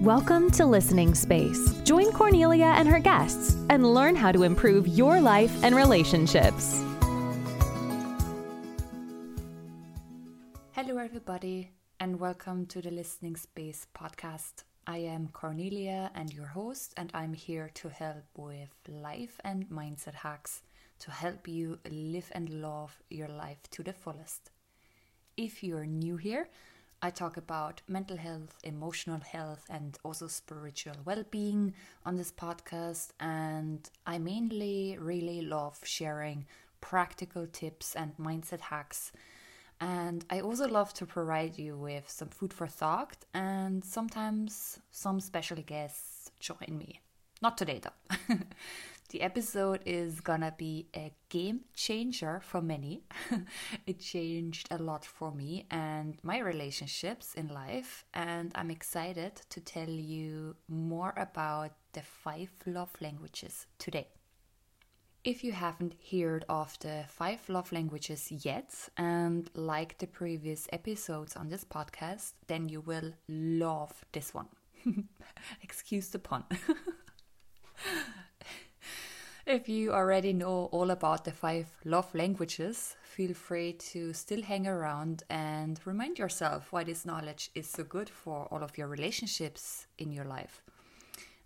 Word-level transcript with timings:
Welcome 0.00 0.50
to 0.52 0.64
Listening 0.64 1.14
Space. 1.14 1.74
Join 1.82 2.10
Cornelia 2.10 2.72
and 2.74 2.88
her 2.88 3.00
guests 3.00 3.54
and 3.68 3.84
learn 3.92 4.16
how 4.16 4.32
to 4.32 4.44
improve 4.44 4.88
your 4.88 5.20
life 5.20 5.52
and 5.62 5.76
relationships. 5.76 6.82
Hello, 10.72 10.96
everybody, 10.96 11.72
and 12.00 12.18
welcome 12.18 12.64
to 12.68 12.80
the 12.80 12.90
Listening 12.90 13.36
Space 13.36 13.86
podcast. 13.94 14.64
I 14.86 14.96
am 14.96 15.28
Cornelia 15.34 16.10
and 16.14 16.32
your 16.32 16.46
host, 16.46 16.94
and 16.96 17.10
I'm 17.12 17.34
here 17.34 17.70
to 17.74 17.90
help 17.90 18.24
with 18.38 18.70
life 18.88 19.38
and 19.44 19.68
mindset 19.68 20.14
hacks 20.14 20.62
to 21.00 21.10
help 21.10 21.46
you 21.46 21.78
live 21.90 22.32
and 22.32 22.62
love 22.62 23.02
your 23.10 23.28
life 23.28 23.60
to 23.72 23.82
the 23.82 23.92
fullest. 23.92 24.50
If 25.36 25.62
you're 25.62 25.84
new 25.84 26.16
here, 26.16 26.48
I 27.02 27.10
talk 27.10 27.36
about 27.36 27.80
mental 27.88 28.16
health, 28.16 28.58
emotional 28.62 29.20
health, 29.20 29.64
and 29.70 29.98
also 30.04 30.26
spiritual 30.26 30.94
well 31.04 31.24
being 31.30 31.74
on 32.04 32.16
this 32.16 32.30
podcast. 32.30 33.10
And 33.18 33.88
I 34.06 34.18
mainly 34.18 34.96
really 35.00 35.40
love 35.40 35.78
sharing 35.82 36.46
practical 36.80 37.46
tips 37.46 37.94
and 37.96 38.16
mindset 38.18 38.60
hacks. 38.60 39.12
And 39.80 40.26
I 40.28 40.40
also 40.40 40.68
love 40.68 40.92
to 40.94 41.06
provide 41.06 41.58
you 41.58 41.76
with 41.76 42.08
some 42.10 42.28
food 42.28 42.52
for 42.52 42.66
thought, 42.66 43.16
and 43.32 43.82
sometimes 43.82 44.78
some 44.90 45.20
special 45.20 45.56
guests 45.62 46.30
join 46.38 46.76
me. 46.76 47.00
Not 47.40 47.56
today, 47.56 47.80
though. 47.82 48.34
The 49.10 49.22
episode 49.22 49.80
is 49.86 50.20
gonna 50.20 50.54
be 50.56 50.86
a 50.94 51.12
game 51.30 51.62
changer 51.74 52.38
for 52.44 52.62
many. 52.62 53.02
it 53.86 53.98
changed 53.98 54.68
a 54.70 54.78
lot 54.78 55.04
for 55.04 55.32
me 55.32 55.66
and 55.68 56.16
my 56.22 56.38
relationships 56.38 57.34
in 57.34 57.48
life, 57.48 58.04
and 58.14 58.52
I'm 58.54 58.70
excited 58.70 59.34
to 59.48 59.60
tell 59.60 59.88
you 59.88 60.54
more 60.68 61.12
about 61.16 61.72
the 61.92 62.02
five 62.02 62.52
love 62.66 62.90
languages 63.00 63.66
today. 63.80 64.06
If 65.24 65.42
you 65.42 65.50
haven't 65.50 65.96
heard 66.12 66.44
of 66.48 66.78
the 66.78 67.04
five 67.08 67.48
love 67.48 67.72
languages 67.72 68.30
yet 68.30 68.72
and 68.96 69.50
like 69.54 69.98
the 69.98 70.06
previous 70.06 70.68
episodes 70.72 71.34
on 71.34 71.48
this 71.48 71.64
podcast, 71.64 72.34
then 72.46 72.68
you 72.68 72.80
will 72.80 73.12
love 73.28 74.04
this 74.12 74.32
one. 74.32 74.46
Excuse 75.62 76.10
the 76.10 76.20
pun. 76.20 76.44
If 79.50 79.68
you 79.68 79.92
already 79.92 80.32
know 80.32 80.68
all 80.70 80.92
about 80.92 81.24
the 81.24 81.32
five 81.32 81.66
love 81.84 82.14
languages, 82.14 82.94
feel 83.02 83.34
free 83.34 83.72
to 83.90 84.12
still 84.12 84.42
hang 84.42 84.68
around 84.68 85.24
and 85.28 85.80
remind 85.84 86.20
yourself 86.20 86.72
why 86.72 86.84
this 86.84 87.04
knowledge 87.04 87.50
is 87.56 87.68
so 87.68 87.82
good 87.82 88.08
for 88.08 88.46
all 88.52 88.62
of 88.62 88.78
your 88.78 88.86
relationships 88.86 89.88
in 89.98 90.12
your 90.12 90.24
life. 90.24 90.62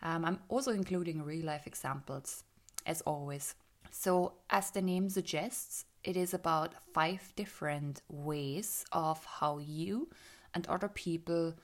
Um, 0.03 0.27
I'm 0.27 0.39
also 0.51 0.73
including 0.73 1.23
real 1.23 1.47
life 1.47 1.67
examples, 1.67 2.45
as 2.85 3.01
always. 3.07 3.55
So, 3.91 4.35
as 4.51 4.71
the 4.71 4.83
name 4.83 5.09
suggests, 5.09 5.87
it 6.05 6.15
is 6.15 6.35
about 6.35 6.75
five 6.93 7.33
different 7.37 8.03
ways 8.11 8.85
of 8.93 9.25
how 9.25 9.57
you 9.57 10.11
and 10.53 10.67
other 10.67 10.89
people 10.89 11.55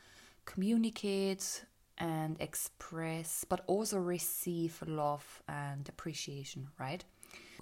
communicate, 0.46 1.66
and 2.00 2.40
express, 2.40 3.44
but 3.48 3.62
also 3.66 3.98
receive 3.98 4.82
love 4.86 5.42
and 5.46 5.88
appreciation, 5.88 6.68
right? 6.78 7.04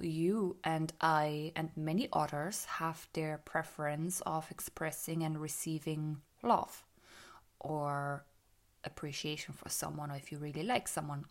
You 0.01 0.57
and 0.63 0.93
I 1.01 1.53
and 1.57 1.71
many 1.77 2.09
others 2.13 2.65
have 2.65 3.09
their 3.13 3.39
preference 3.45 4.23
of 4.25 4.51
expressing 4.51 5.25
and 5.25 5.41
receiving 5.41 6.19
love 6.43 6.85
or 7.61 8.25
appreciation 8.85 9.55
for 9.55 9.69
someone, 9.69 10.11
or 10.13 10.17
if 10.17 10.31
you 10.31 10.39
really 10.39 10.63
like 10.63 10.87
someone. 10.87 11.25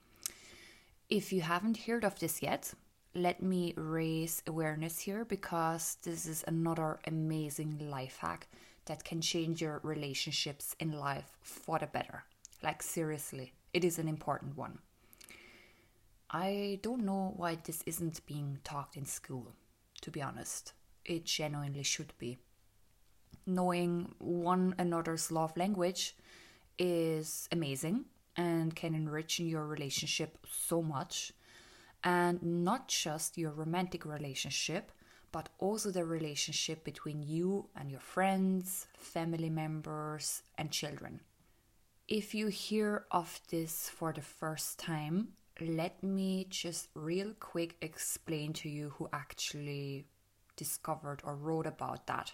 If 1.09 1.31
you 1.31 1.41
haven't 1.41 1.77
heard 1.77 2.03
of 2.03 2.19
this 2.19 2.41
yet, 2.41 2.73
let 3.15 3.41
me 3.41 3.73
raise 3.77 4.43
awareness 4.45 4.99
here 4.99 5.23
because 5.23 5.97
this 6.03 6.25
is 6.25 6.43
another 6.45 6.99
amazing 7.07 7.89
life 7.89 8.17
hack 8.19 8.47
that 8.85 9.03
can 9.03 9.21
change 9.21 9.61
your 9.61 9.79
relationships 9.83 10.75
in 10.79 10.91
life 10.91 11.37
for 11.41 11.79
the 11.79 11.87
better. 11.87 12.25
Like, 12.63 12.81
seriously, 12.81 13.53
it 13.73 13.83
is 13.83 13.99
an 13.99 14.07
important 14.07 14.57
one. 14.57 14.79
I 16.29 16.79
don't 16.81 17.05
know 17.05 17.33
why 17.37 17.57
this 17.63 17.83
isn't 17.85 18.25
being 18.25 18.59
taught 18.63 18.97
in 18.97 19.05
school, 19.05 19.53
to 20.01 20.11
be 20.11 20.21
honest. 20.21 20.73
It 21.05 21.25
genuinely 21.25 21.83
should 21.83 22.13
be. 22.17 22.37
Knowing 23.45 24.13
one 24.19 24.75
another's 24.77 25.31
love 25.31 25.55
language 25.55 26.17
is 26.77 27.47
amazing 27.51 28.05
and 28.35 28.75
can 28.75 28.93
enrich 28.93 29.39
your 29.39 29.65
relationship 29.65 30.37
so 30.49 30.81
much. 30.81 31.31
And 32.03 32.41
not 32.43 32.89
just 32.89 33.37
your 33.37 33.51
romantic 33.51 34.05
relationship, 34.05 34.91
but 35.31 35.49
also 35.59 35.91
the 35.91 36.05
relationship 36.05 36.83
between 36.83 37.21
you 37.21 37.67
and 37.75 37.89
your 37.89 37.99
friends, 37.99 38.87
family 38.97 39.49
members, 39.49 40.43
and 40.57 40.71
children. 40.71 41.21
If 42.07 42.33
you 42.33 42.47
hear 42.47 43.05
of 43.11 43.41
this 43.49 43.89
for 43.89 44.13
the 44.13 44.21
first 44.21 44.79
time, 44.79 45.33
let 45.59 46.01
me 46.01 46.47
just 46.49 46.87
real 46.93 47.33
quick 47.37 47.75
explain 47.81 48.53
to 48.53 48.69
you 48.69 48.91
who 48.91 49.09
actually 49.11 50.05
discovered 50.55 51.19
or 51.25 51.35
wrote 51.35 51.65
about 51.67 52.07
that. 52.07 52.31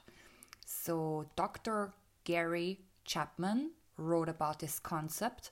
So, 0.63 1.25
Dr. 1.35 1.91
Gary 2.23 2.81
Chapman 3.03 3.71
wrote 3.97 4.29
about 4.29 4.59
this 4.59 4.77
concept 4.77 5.49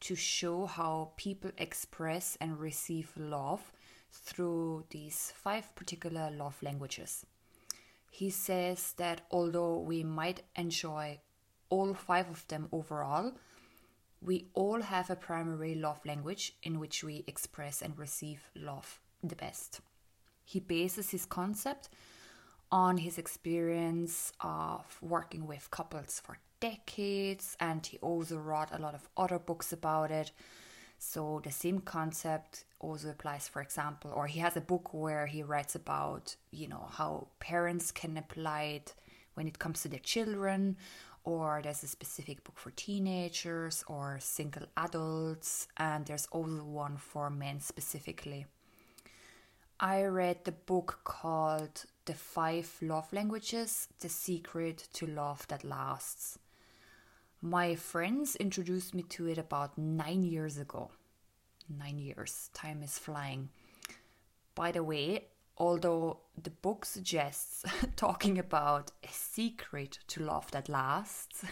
to 0.00 0.14
show 0.14 0.66
how 0.66 1.12
people 1.16 1.50
express 1.56 2.36
and 2.42 2.60
receive 2.60 3.14
love 3.16 3.72
through 4.12 4.84
these 4.90 5.32
five 5.34 5.74
particular 5.74 6.30
love 6.30 6.62
languages. 6.62 7.24
He 8.10 8.28
says 8.28 8.92
that 8.98 9.22
although 9.30 9.78
we 9.78 10.04
might 10.04 10.42
enjoy 10.54 11.20
all 11.70 11.94
five 11.94 12.28
of 12.28 12.46
them 12.48 12.68
overall, 12.70 13.32
we 14.24 14.46
all 14.54 14.80
have 14.80 15.10
a 15.10 15.16
primary 15.16 15.74
love 15.74 16.00
language 16.06 16.54
in 16.62 16.80
which 16.80 17.04
we 17.04 17.24
express 17.26 17.82
and 17.82 17.98
receive 17.98 18.48
love 18.56 19.00
the 19.22 19.36
best. 19.36 19.80
He 20.44 20.60
bases 20.60 21.10
his 21.10 21.26
concept 21.26 21.90
on 22.72 22.96
his 22.96 23.18
experience 23.18 24.32
of 24.40 24.98
working 25.02 25.46
with 25.46 25.70
couples 25.70 26.20
for 26.24 26.38
decades, 26.60 27.56
and 27.60 27.84
he 27.84 27.98
also 27.98 28.38
wrote 28.38 28.68
a 28.72 28.80
lot 28.80 28.94
of 28.94 29.08
other 29.16 29.38
books 29.38 29.72
about 29.72 30.10
it. 30.10 30.32
So, 30.98 31.42
the 31.44 31.52
same 31.52 31.80
concept 31.80 32.64
also 32.80 33.10
applies, 33.10 33.46
for 33.46 33.60
example, 33.60 34.10
or 34.14 34.26
he 34.26 34.40
has 34.40 34.56
a 34.56 34.62
book 34.62 34.94
where 34.94 35.26
he 35.26 35.42
writes 35.42 35.74
about, 35.74 36.36
you 36.50 36.66
know, 36.66 36.88
how 36.92 37.28
parents 37.40 37.92
can 37.92 38.16
apply 38.16 38.62
it 38.62 38.94
when 39.34 39.46
it 39.46 39.58
comes 39.58 39.82
to 39.82 39.88
their 39.88 39.98
children, 39.98 40.76
or 41.24 41.60
there's 41.62 41.82
a 41.82 41.88
specific 41.88 42.44
book 42.44 42.58
for 42.58 42.70
teenagers 42.70 43.82
or 43.88 44.18
single 44.20 44.66
adults, 44.76 45.66
and 45.76 46.06
there's 46.06 46.26
also 46.30 46.62
one 46.62 46.96
for 46.96 47.30
men 47.30 47.60
specifically. 47.60 48.46
I 49.80 50.04
read 50.04 50.44
the 50.44 50.52
book 50.52 51.00
called 51.04 51.84
The 52.04 52.14
Five 52.14 52.76
Love 52.80 53.12
Languages 53.12 53.88
The 54.00 54.08
Secret 54.08 54.86
to 54.92 55.06
Love 55.06 55.48
That 55.48 55.64
Lasts. 55.64 56.38
My 57.42 57.74
friends 57.74 58.36
introduced 58.36 58.94
me 58.94 59.02
to 59.10 59.26
it 59.26 59.36
about 59.38 59.76
nine 59.76 60.22
years 60.22 60.58
ago. 60.58 60.90
Nine 61.68 61.98
years, 61.98 62.50
time 62.54 62.82
is 62.82 62.98
flying. 62.98 63.48
By 64.54 64.72
the 64.72 64.84
way, 64.84 65.24
although 65.56 66.20
the 66.42 66.50
book 66.50 66.84
suggests 66.84 67.64
talking 67.96 68.38
about 68.38 68.90
a 69.02 69.12
secret 69.12 69.98
to 70.08 70.22
love 70.22 70.50
that 70.50 70.68
lasts, 70.68 71.44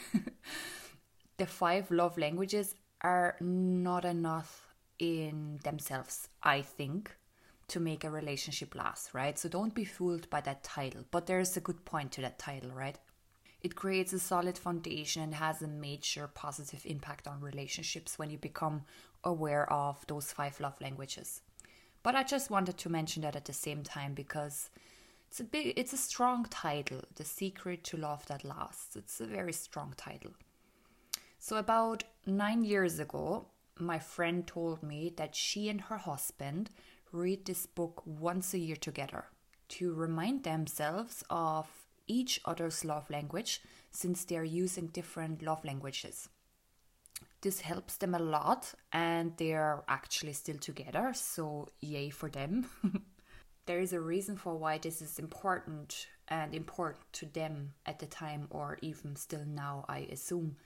the 1.37 1.47
five 1.47 1.91
love 1.91 2.19
languages 2.19 2.75
are 3.03 3.37
not 3.41 4.05
enough 4.05 4.75
in 4.99 5.59
themselves, 5.65 6.29
I 6.43 6.63
think, 6.63 7.17
to 7.69 7.81
make 7.81 8.05
a 8.05 8.11
relationship 8.11 8.75
last, 8.75 9.15
right? 9.15 9.39
So 9.39 9.49
don't 9.49 9.75
be 9.75 9.85
fooled 9.85 10.29
by 10.31 10.41
that 10.43 10.63
title, 10.63 11.05
but 11.11 11.27
there's 11.27 11.57
a 11.57 11.61
good 11.61 11.85
point 11.85 12.13
to 12.13 12.21
that 12.21 12.39
title, 12.39 12.71
right? 12.71 12.99
It 13.63 13.77
creates 13.77 14.13
a 14.13 14.19
solid 14.19 14.59
foundation 14.59 15.23
and 15.23 15.35
has 15.35 15.63
a 15.63 15.69
major 15.69 16.27
positive 16.27 16.83
impact 16.85 17.29
on 17.29 17.41
relationships 17.41 18.19
when 18.19 18.31
you 18.31 18.39
become 18.39 18.83
aware 19.25 19.73
of 19.73 20.05
those 20.09 20.33
five 20.33 20.59
love 20.61 20.81
languages. 20.81 21.43
But 22.03 22.15
I 22.15 22.25
just 22.25 22.51
wanted 22.51 22.79
to 22.79 22.89
mention 22.89 23.23
that 23.23 23.37
at 23.37 23.45
the 23.45 23.53
same 23.53 23.83
time 23.83 24.15
because 24.15 24.71
it's 25.29 25.41
a 25.41 25.45
big 25.45 25.75
it's 25.77 25.93
a 25.93 25.97
strong 25.97 26.47
title, 26.51 27.03
The 27.15 27.25
Secret 27.25 27.85
to 27.85 27.97
Love 27.97 28.27
That 28.27 28.45
Lasts. 28.45 28.97
It's 28.97 29.21
a 29.21 29.27
very 29.27 29.53
strong 29.53 29.95
title. 29.97 30.33
So 31.39 31.57
about 31.57 32.05
9 32.27 32.65
years 32.65 32.99
ago, 32.99 33.47
my 33.79 33.99
friend 33.99 34.47
told 34.47 34.83
me 34.83 35.13
that 35.17 35.35
she 35.35 35.69
and 35.69 35.81
her 35.83 35.97
husband 35.97 36.71
read 37.13 37.45
this 37.45 37.67
book 37.67 38.03
once 38.05 38.55
a 38.55 38.59
year 38.59 38.77
together 38.77 39.27
to 39.69 39.95
remind 39.95 40.45
themselves 40.45 41.25
of 41.31 41.67
each 42.07 42.41
other's 42.45 42.85
love 42.85 43.09
language 43.11 43.61
since 43.91 44.25
they're 44.25 44.45
using 44.45 44.89
different 44.89 45.43
love 45.43 45.65
languages. 45.65 46.29
This 47.43 47.61
helps 47.61 47.97
them 47.97 48.15
a 48.15 48.21
lot, 48.21 48.73
and 48.93 49.33
they're 49.37 49.83
actually 49.89 50.33
still 50.33 50.59
together, 50.59 51.13
so 51.13 51.67
yay 51.81 52.09
for 52.09 52.31
them. 52.31 52.67
there 53.67 53.81
is 53.81 53.93
a 53.93 54.01
reason 54.01 54.37
for 54.37 54.57
why 54.57 54.79
this 54.79 55.03
is 55.03 55.19
important 55.19 56.07
and 56.29 56.55
important 56.55 57.05
to 57.15 57.27
them 57.27 57.75
at 57.85 57.99
the 57.99 58.07
time, 58.07 58.47
or 58.51 58.79
even 58.81 59.17
still 59.17 59.45
now, 59.45 59.85
I 59.89 60.07
assume. 60.13 60.57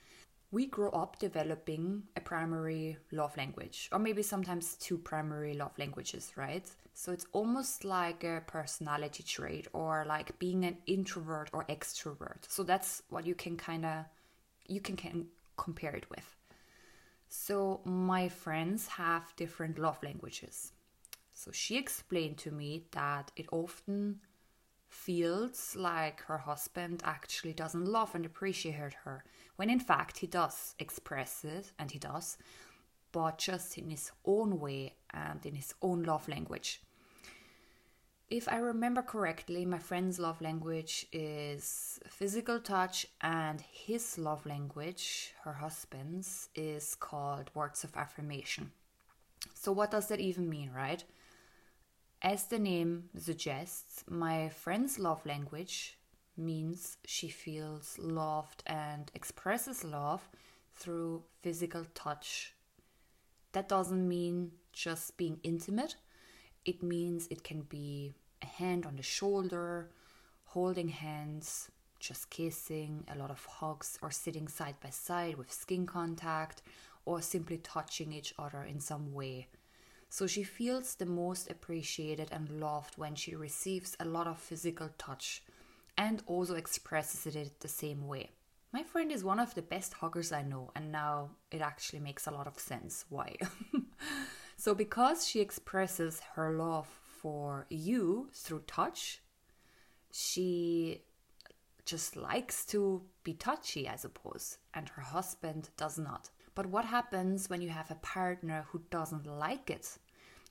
We 0.51 0.67
grow 0.67 0.91
up 0.91 1.17
developing 1.17 2.03
a 2.15 2.21
primary 2.21 2.97
love 3.11 3.35
language, 3.37 3.89
or 3.91 3.97
maybe 3.97 4.21
sometimes 4.21 4.75
two 4.75 4.99
primary 4.99 5.55
love 5.55 5.77
languages, 5.79 6.31
right? 6.35 6.69
So 6.93 7.11
it's 7.11 7.25
almost 7.33 7.85
like 7.85 8.23
a 8.23 8.43
personality 8.45 9.23
trait, 9.23 9.67
or 9.73 10.05
like 10.07 10.37
being 10.37 10.63
an 10.63 10.77
introvert 10.85 11.49
or 11.53 11.65
extrovert. 11.65 12.47
So 12.47 12.61
that's 12.61 13.01
what 13.09 13.25
you 13.25 13.33
can 13.33 13.57
kind 13.57 13.83
of 13.83 14.05
you 14.67 14.79
can, 14.79 14.95
can 14.95 15.25
compare 15.57 15.95
it 15.95 16.09
with. 16.09 16.36
So, 17.39 17.81
my 17.85 18.29
friends 18.29 18.87
have 18.87 19.35
different 19.35 19.77
love 19.77 20.01
languages. 20.01 20.73
So, 21.33 21.51
she 21.51 21.77
explained 21.77 22.39
to 22.39 22.51
me 22.51 22.87
that 22.91 23.31
it 23.35 23.45
often 23.51 24.21
feels 24.89 25.75
like 25.75 26.21
her 26.23 26.39
husband 26.39 27.03
actually 27.05 27.53
doesn't 27.53 27.85
love 27.85 28.15
and 28.15 28.25
appreciate 28.25 28.95
her, 29.05 29.23
when 29.55 29.69
in 29.69 29.79
fact 29.79 30.17
he 30.17 30.27
does 30.27 30.73
express 30.79 31.45
it, 31.45 31.71
and 31.77 31.91
he 31.91 31.99
does, 31.99 32.37
but 33.11 33.37
just 33.37 33.77
in 33.77 33.91
his 33.91 34.11
own 34.25 34.59
way 34.59 34.95
and 35.11 35.45
in 35.45 35.53
his 35.53 35.75
own 35.83 36.03
love 36.03 36.27
language. 36.27 36.81
If 38.29 38.49
I 38.49 38.57
remember 38.57 39.01
correctly, 39.01 39.65
my 39.65 39.79
friend's 39.79 40.19
love 40.19 40.41
language 40.41 41.05
is 41.13 41.97
physical 42.09 42.59
touch, 42.59 43.07
and 43.21 43.61
his 43.61 44.17
love 44.17 44.45
language, 44.45 45.33
her 45.43 45.53
husband's, 45.53 46.49
is 46.53 46.95
called 46.95 47.49
words 47.53 47.85
of 47.85 47.95
affirmation. 47.95 48.71
So, 49.53 49.71
what 49.71 49.91
does 49.91 50.07
that 50.09 50.19
even 50.19 50.49
mean, 50.49 50.71
right? 50.75 51.05
As 52.21 52.47
the 52.47 52.59
name 52.59 53.09
suggests, 53.17 54.03
my 54.09 54.49
friend's 54.49 54.99
love 54.99 55.25
language 55.25 55.97
means 56.35 56.97
she 57.05 57.29
feels 57.29 57.97
loved 57.97 58.61
and 58.65 59.09
expresses 59.15 59.85
love 59.85 60.27
through 60.73 61.23
physical 61.41 61.85
touch. 61.93 62.53
That 63.53 63.69
doesn't 63.69 64.05
mean 64.05 64.51
just 64.73 65.15
being 65.15 65.39
intimate 65.43 65.95
it 66.67 66.83
means 66.83 67.27
it 67.31 67.43
can 67.43 67.61
be 67.61 68.13
a 68.43 68.45
hand 68.45 68.85
on 68.85 68.97
the 68.97 69.03
shoulder, 69.03 69.89
holding 70.43 70.89
hands, 70.89 71.71
just 71.99 72.29
kissing, 72.29 73.05
a 73.11 73.17
lot 73.17 73.31
of 73.31 73.43
hugs, 73.45 73.97
or 74.01 74.11
sitting 74.11 74.49
side 74.49 74.75
by 74.83 74.89
side 74.89 75.37
with 75.37 75.51
skin 75.51 75.85
contact, 75.85 76.61
or 77.05 77.21
simply 77.21 77.57
touching 77.57 78.11
each 78.11 78.33
other 78.37 78.63
in 78.63 78.81
some 78.81 79.13
way. 79.13 79.47
So 80.09 80.27
she 80.27 80.43
feels 80.43 80.95
the 80.95 81.05
most 81.05 81.49
appreciated 81.49 82.29
and 82.31 82.59
loved 82.59 82.97
when 82.97 83.15
she 83.15 83.33
receives 83.35 83.95
a 83.99 84.05
lot 84.05 84.27
of 84.27 84.37
physical 84.37 84.89
touch 84.97 85.43
and 85.97 86.21
also 86.27 86.55
expresses 86.55 87.35
it 87.35 87.59
the 87.61 87.67
same 87.67 88.07
way. 88.07 88.31
My 88.73 88.83
friend 88.83 89.11
is 89.11 89.23
one 89.23 89.39
of 89.39 89.55
the 89.55 89.61
best 89.61 89.93
huggers 89.93 90.33
I 90.33 90.43
know, 90.43 90.71
and 90.75 90.91
now 90.91 91.29
it 91.49 91.61
actually 91.61 92.01
makes 92.01 92.27
a 92.27 92.31
lot 92.31 92.45
of 92.47 92.59
sense 92.59 93.05
why. 93.09 93.37
So, 94.59 94.73
because 94.73 95.27
she 95.27 95.39
expresses 95.39 96.19
her 96.33 96.51
love 96.51 96.87
for 97.21 97.67
you 97.69 98.29
through 98.33 98.61
touch, 98.61 99.21
she 100.11 101.03
just 101.85 102.15
likes 102.15 102.65
to 102.65 103.03
be 103.23 103.33
touchy, 103.33 103.87
I 103.87 103.95
suppose, 103.95 104.57
and 104.73 104.89
her 104.89 105.03
husband 105.03 105.69
does 105.77 105.99
not. 105.99 106.31
But 106.55 106.65
what 106.65 106.85
happens 106.85 107.51
when 107.51 107.61
you 107.61 107.69
have 107.69 107.91
a 107.91 107.95
partner 107.95 108.65
who 108.69 108.81
doesn't 108.89 109.27
like 109.27 109.69
it 109.69 109.99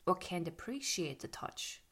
or 0.06 0.14
can't 0.14 0.47
appreciate 0.47 1.19
the 1.19 1.29
touch? 1.29 1.82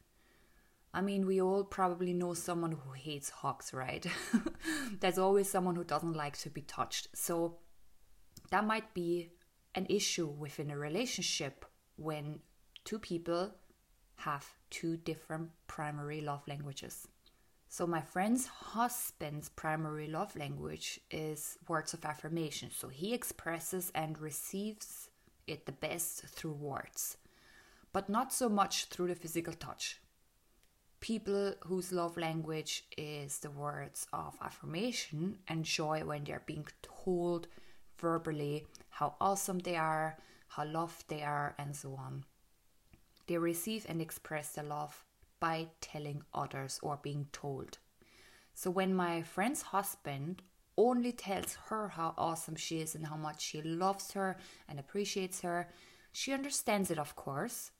I 0.93 1.01
mean, 1.01 1.25
we 1.25 1.41
all 1.41 1.65
probably 1.65 2.13
know 2.13 2.33
someone 2.33 2.71
who 2.71 2.93
hates 2.93 3.29
hugs, 3.29 3.73
right? 3.73 4.05
There's 5.01 5.17
always 5.17 5.49
someone 5.49 5.75
who 5.75 5.83
doesn't 5.83 6.13
like 6.15 6.37
to 6.39 6.49
be 6.49 6.61
touched. 6.61 7.09
So 7.13 7.57
that 8.51 8.65
might 8.65 8.93
be 8.93 9.31
an 9.75 9.85
issue 9.89 10.27
within 10.27 10.71
a 10.71 10.77
relationship 10.77 11.65
when 11.97 12.39
two 12.83 12.99
people 12.99 13.51
have 14.17 14.47
two 14.69 14.97
different 14.97 15.49
primary 15.67 16.21
love 16.21 16.47
languages. 16.47 17.07
So, 17.67 17.85
my 17.85 18.01
friend's 18.01 18.47
husband's 18.47 19.49
primary 19.49 20.07
love 20.07 20.35
language 20.35 20.99
is 21.11 21.57
words 21.67 21.93
of 21.93 22.05
affirmation. 22.05 22.69
So, 22.71 22.87
he 22.87 23.13
expresses 23.13 23.91
and 23.93 24.17
receives 24.17 25.09
it 25.47 25.65
the 25.65 25.71
best 25.73 26.21
through 26.27 26.53
words, 26.53 27.17
but 27.91 28.07
not 28.09 28.31
so 28.31 28.47
much 28.47 28.85
through 28.85 29.07
the 29.07 29.15
physical 29.15 29.53
touch. 29.53 29.99
People 31.01 31.55
whose 31.65 31.91
love 31.91 32.17
language 32.17 32.85
is 32.97 33.39
the 33.39 33.51
words 33.51 34.07
of 34.13 34.37
affirmation 34.41 35.39
enjoy 35.49 36.03
when 36.03 36.23
they're 36.23 36.43
being 36.45 36.67
told 36.81 37.47
verbally 37.97 38.65
how 38.89 39.15
awesome 39.19 39.59
they 39.59 39.75
are, 39.75 40.17
how 40.47 40.65
loved 40.65 41.07
they 41.07 41.23
are, 41.23 41.55
and 41.57 41.75
so 41.75 41.95
on. 41.95 42.23
They 43.27 43.37
receive 43.37 43.85
and 43.89 44.01
express 44.01 44.53
their 44.53 44.63
love 44.63 45.03
by 45.39 45.67
telling 45.81 46.23
others 46.33 46.79
or 46.81 46.99
being 47.01 47.27
told. 47.31 47.77
So 48.53 48.69
when 48.69 48.93
my 48.93 49.21
friend's 49.21 49.61
husband 49.63 50.41
only 50.77 51.11
tells 51.11 51.55
her 51.69 51.89
how 51.89 52.13
awesome 52.17 52.55
she 52.55 52.79
is 52.79 52.95
and 52.95 53.07
how 53.07 53.17
much 53.17 53.41
she 53.41 53.61
loves 53.61 54.11
her 54.13 54.37
and 54.67 54.79
appreciates 54.79 55.41
her, 55.41 55.69
she 56.11 56.33
understands 56.33 56.91
it, 56.91 56.99
of 56.99 57.15
course, 57.15 57.71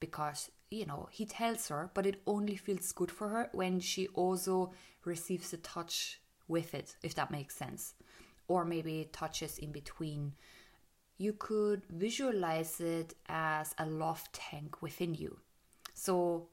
because 0.00 0.50
you 0.70 0.84
know 0.84 1.08
he 1.10 1.24
tells 1.24 1.68
her, 1.68 1.90
but 1.94 2.06
it 2.06 2.20
only 2.26 2.56
feels 2.56 2.92
good 2.92 3.10
for 3.10 3.28
her 3.28 3.48
when 3.52 3.80
she 3.80 4.08
also 4.08 4.72
receives 5.04 5.52
a 5.52 5.56
touch 5.58 6.20
with 6.48 6.74
it, 6.74 6.96
if 7.02 7.14
that 7.14 7.30
makes 7.30 7.56
sense, 7.56 7.94
or 8.48 8.64
maybe 8.64 9.08
touches 9.12 9.58
in 9.58 9.72
between 9.72 10.34
you 11.18 11.32
could 11.32 11.82
visualize 11.88 12.80
it 12.80 13.14
as 13.28 13.74
a 13.78 13.86
love 13.86 14.22
tank 14.32 14.82
within 14.82 15.14
you. 15.14 15.38
So 15.94 16.48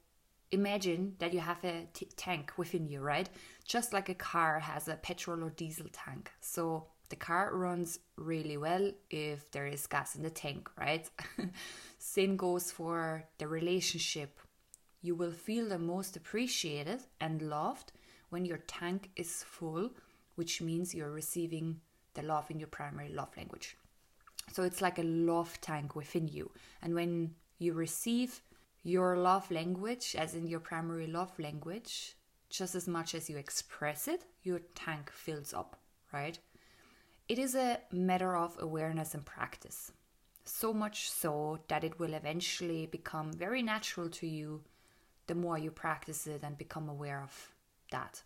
imagine 0.51 1.15
that 1.19 1.33
you 1.33 1.39
have 1.39 1.63
a 1.63 1.87
t- 1.93 2.07
tank 2.15 2.53
within 2.57 2.87
you, 2.87 3.01
right? 3.01 3.29
Just 3.65 3.91
like 3.91 4.09
a 4.09 4.13
car 4.15 4.59
has 4.59 4.87
a 4.87 4.95
petrol 4.95 5.43
or 5.43 5.49
diesel 5.49 5.87
tank. 5.91 6.31
So 6.39 6.87
the 7.09 7.15
car 7.17 7.53
runs 7.53 7.99
really 8.15 8.57
well 8.57 8.91
if 9.09 9.51
there 9.51 9.67
is 9.67 9.85
gas 9.87 10.15
in 10.15 10.23
the 10.23 10.29
tank, 10.29 10.69
right? 10.79 11.09
Same 11.97 12.37
goes 12.37 12.71
for 12.71 13.25
the 13.37 13.47
relationship. 13.47 14.39
You 15.01 15.15
will 15.15 15.31
feel 15.31 15.67
the 15.67 15.79
most 15.79 16.15
appreciated 16.15 17.03
and 17.19 17.41
loved 17.41 17.91
when 18.29 18.45
your 18.45 18.59
tank 18.59 19.09
is 19.17 19.43
full, 19.43 19.91
which 20.35 20.61
means 20.61 20.95
you're 20.95 21.11
receiving 21.11 21.81
the 22.13 22.23
love 22.23 22.49
in 22.49 22.59
your 22.59 22.69
primary 22.69 23.09
love 23.09 23.35
language. 23.35 23.75
So 24.51 24.63
it's 24.63 24.81
like 24.81 24.99
a 24.99 25.03
love 25.03 25.59
tank 25.61 25.95
within 25.95 26.27
you. 26.27 26.51
And 26.81 26.93
when 26.93 27.35
you 27.57 27.73
receive 27.73 28.41
your 28.83 29.17
love 29.17 29.49
language, 29.49 30.15
as 30.17 30.35
in 30.35 30.47
your 30.47 30.59
primary 30.59 31.07
love 31.07 31.37
language, 31.39 32.15
just 32.49 32.75
as 32.75 32.87
much 32.87 33.15
as 33.15 33.29
you 33.29 33.37
express 33.37 34.07
it, 34.07 34.25
your 34.43 34.59
tank 34.75 35.09
fills 35.11 35.53
up, 35.53 35.77
right? 36.11 36.37
It 37.27 37.39
is 37.39 37.55
a 37.55 37.79
matter 37.91 38.35
of 38.35 38.57
awareness 38.59 39.13
and 39.13 39.25
practice. 39.25 39.91
So 40.45 40.73
much 40.73 41.09
so 41.09 41.59
that 41.69 41.83
it 41.83 41.99
will 41.99 42.13
eventually 42.13 42.85
become 42.85 43.31
very 43.31 43.63
natural 43.63 44.09
to 44.09 44.27
you 44.27 44.61
the 45.27 45.35
more 45.35 45.57
you 45.57 45.71
practice 45.71 46.27
it 46.27 46.43
and 46.43 46.57
become 46.57 46.89
aware 46.89 47.23
of 47.23 47.53
that. 47.91 48.21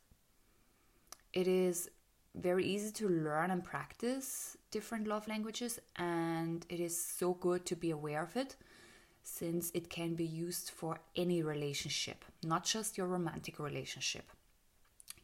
It 1.31 1.47
is 1.47 1.89
very 2.35 2.65
easy 2.65 2.91
to 2.91 3.09
learn 3.09 3.51
and 3.51 3.63
practice 3.63 4.57
different 4.71 5.07
love 5.07 5.27
languages, 5.27 5.79
and 5.95 6.65
it 6.69 6.79
is 6.79 6.99
so 6.99 7.33
good 7.33 7.65
to 7.65 7.75
be 7.75 7.91
aware 7.91 8.23
of 8.23 8.35
it 8.35 8.55
since 9.23 9.71
it 9.73 9.89
can 9.89 10.15
be 10.15 10.25
used 10.25 10.69
for 10.69 10.99
any 11.15 11.43
relationship, 11.43 12.23
not 12.43 12.63
just 12.63 12.97
your 12.97 13.07
romantic 13.07 13.59
relationship. 13.59 14.31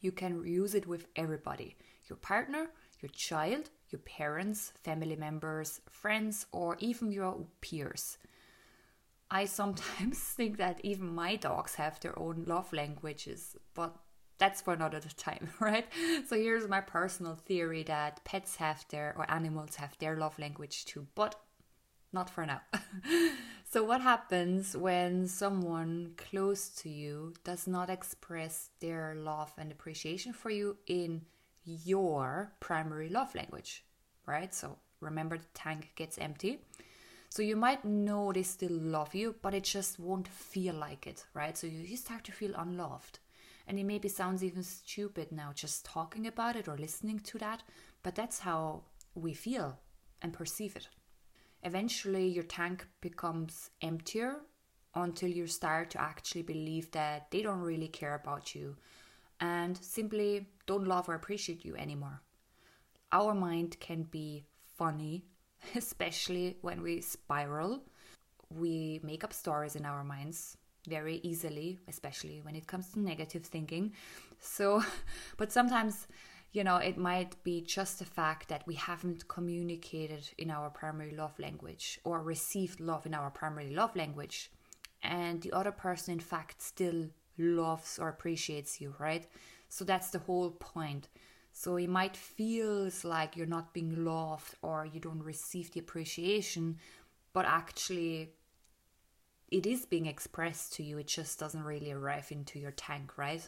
You 0.01 0.12
can 0.12 0.45
use 0.45 0.75
it 0.75 0.88
with 0.88 1.07
everybody 1.15 1.75
your 2.10 2.17
partner, 2.17 2.67
your 3.00 3.10
child, 3.10 3.69
your 3.89 4.00
parents, 4.00 4.74
family 4.83 5.15
members, 5.15 5.79
friends, 5.89 6.45
or 6.51 6.75
even 6.79 7.12
your 7.13 7.45
peers. 7.62 8.17
I 9.31 9.45
sometimes 9.45 10.19
think 10.38 10.57
that 10.57 10.81
even 10.83 11.15
my 11.15 11.38
dogs 11.38 11.75
have 11.75 12.00
their 12.00 12.17
own 12.19 12.43
love 12.45 12.74
languages, 12.74 13.55
but 13.74 13.95
that's 14.37 14.61
for 14.61 14.73
another 14.73 15.01
time, 15.17 15.49
right? 15.59 15.87
So 16.27 16.35
here's 16.35 16.67
my 16.67 16.81
personal 16.81 17.35
theory 17.35 17.83
that 17.83 18.23
pets 18.23 18.57
have 18.57 18.85
their 18.89 19.13
or 19.17 19.29
animals 19.29 19.75
have 19.75 19.97
their 19.99 20.17
love 20.17 20.37
language 20.39 20.85
too, 20.85 21.07
but 21.15 21.35
not 22.11 22.29
for 22.29 22.45
now. 22.45 22.61
so 23.69 23.83
what 23.83 24.01
happens 24.01 24.77
when 24.77 25.27
someone 25.27 26.13
close 26.17 26.69
to 26.69 26.89
you 26.89 27.33
does 27.43 27.67
not 27.67 27.89
express 27.89 28.69
their 28.79 29.15
love 29.15 29.51
and 29.57 29.71
appreciation 29.71 30.33
for 30.33 30.49
you 30.49 30.77
in 30.85 31.21
your 31.63 32.51
primary 32.59 33.09
love 33.09 33.33
language, 33.33 33.83
right? 34.25 34.53
So 34.53 34.77
Remember, 35.03 35.37
the 35.37 35.45
tank 35.53 35.91
gets 35.95 36.17
empty. 36.17 36.59
So 37.29 37.41
you 37.41 37.55
might 37.55 37.83
know 37.83 38.31
they 38.31 38.43
still 38.43 38.71
love 38.71 39.13
you, 39.13 39.35
but 39.41 39.53
it 39.53 39.63
just 39.63 39.99
won't 39.99 40.27
feel 40.27 40.75
like 40.75 41.07
it, 41.07 41.25
right? 41.33 41.57
So 41.57 41.67
you, 41.67 41.97
start 41.97 42.23
to 42.25 42.31
feel 42.31 42.53
unloved. 42.55 43.19
And 43.67 43.79
it 43.79 43.86
maybe 43.86 44.10
sounds 44.10 44.43
even 44.43 44.63
stupid 44.63 45.32
now 45.32 45.51
just 45.53 45.86
talking 45.86 46.27
about 46.27 46.55
it 46.55 46.67
or 46.67 46.77
listening 46.77 47.20
to 47.20 47.38
that, 47.39 47.63
but 48.03 48.15
that's 48.15 48.39
how 48.39 48.84
we 49.15 49.34
feel 49.34 49.79
and 50.22 50.34
perceive 50.34 50.75
it. 50.75 50.88
Eventually, 51.63 52.27
your 52.27 52.43
tank 52.43 52.86
becomes 53.00 53.70
emptier 53.82 54.41
until 54.96 55.29
you 55.29 55.48
start 55.48 55.89
to 55.91 56.01
actually 56.01 56.41
believe 56.41 56.91
that 56.91 57.32
they 57.32 57.41
don't 57.41 57.62
really 57.62 57.88
care 57.88 58.15
about 58.15 58.53
you 58.53 58.75
and 59.39 59.77
simply 59.77 60.48
don't 60.65 60.88
love 60.88 61.08
or 61.08 61.15
appreciate 61.15 61.63
you 61.63 61.75
anymore. 61.77 62.22
Our 63.12 63.34
mind 63.34 63.79
can 63.79 64.03
be 64.03 64.46
funny 64.75 65.24
especially 65.75 66.58
when 66.62 66.82
we 66.82 67.01
spiral. 67.01 67.84
We 68.50 69.00
make 69.03 69.24
up 69.24 69.34
stories 69.34 69.75
in 69.75 69.86
our 69.86 70.03
minds 70.03 70.58
very 70.87 71.19
easily, 71.23 71.79
especially 71.87 72.41
when 72.41 72.55
it 72.55 72.67
comes 72.67 72.89
to 72.89 72.99
negative 72.99 73.45
thinking. 73.45 73.93
So, 74.39 74.83
but 75.37 75.51
sometimes, 75.51 76.07
you 76.51 76.63
know, 76.63 76.77
it 76.77 76.97
might 76.97 77.41
be 77.43 77.61
just 77.61 77.99
the 77.99 78.05
fact 78.05 78.49
that 78.49 78.65
we 78.67 78.75
haven't 78.75 79.27
communicated 79.27 80.29
in 80.37 80.51
our 80.51 80.69
primary 80.69 81.15
love 81.15 81.37
language 81.39 81.99
or 82.03 82.21
received 82.21 82.79
love 82.79 83.05
in 83.05 83.13
our 83.13 83.31
primary 83.31 83.69
love 83.69 83.95
language. 83.95 84.51
And 85.01 85.41
the 85.41 85.51
other 85.51 85.71
person, 85.71 86.13
in 86.13 86.19
fact, 86.19 86.61
still 86.61 87.07
loves 87.37 87.99
or 87.99 88.09
appreciates 88.09 88.79
you, 88.79 88.95
right? 88.99 89.27
So 89.69 89.83
that's 89.83 90.11
the 90.11 90.19
whole 90.19 90.51
point. 90.51 91.09
So 91.51 91.77
it 91.77 91.89
might 91.89 92.17
feel 92.17 92.89
like 93.03 93.37
you're 93.37 93.45
not 93.45 93.73
being 93.73 94.03
loved 94.03 94.55
or 94.61 94.87
you 94.91 94.99
don't 94.99 95.23
receive 95.23 95.71
the 95.71 95.79
appreciation, 95.79 96.77
but 97.31 97.45
actually 97.45 98.33
it 99.53 99.67
is 99.67 99.86
being 99.86 100.07
expressed 100.07 100.74
to 100.74 100.83
you. 100.83 100.98
It 100.98 101.05
just 101.05 101.38
doesn't 101.38 101.63
really 101.63 101.91
arrive 101.91 102.31
into 102.31 102.57
your 102.57 102.72
tank, 102.72 103.19
right? 103.19 103.48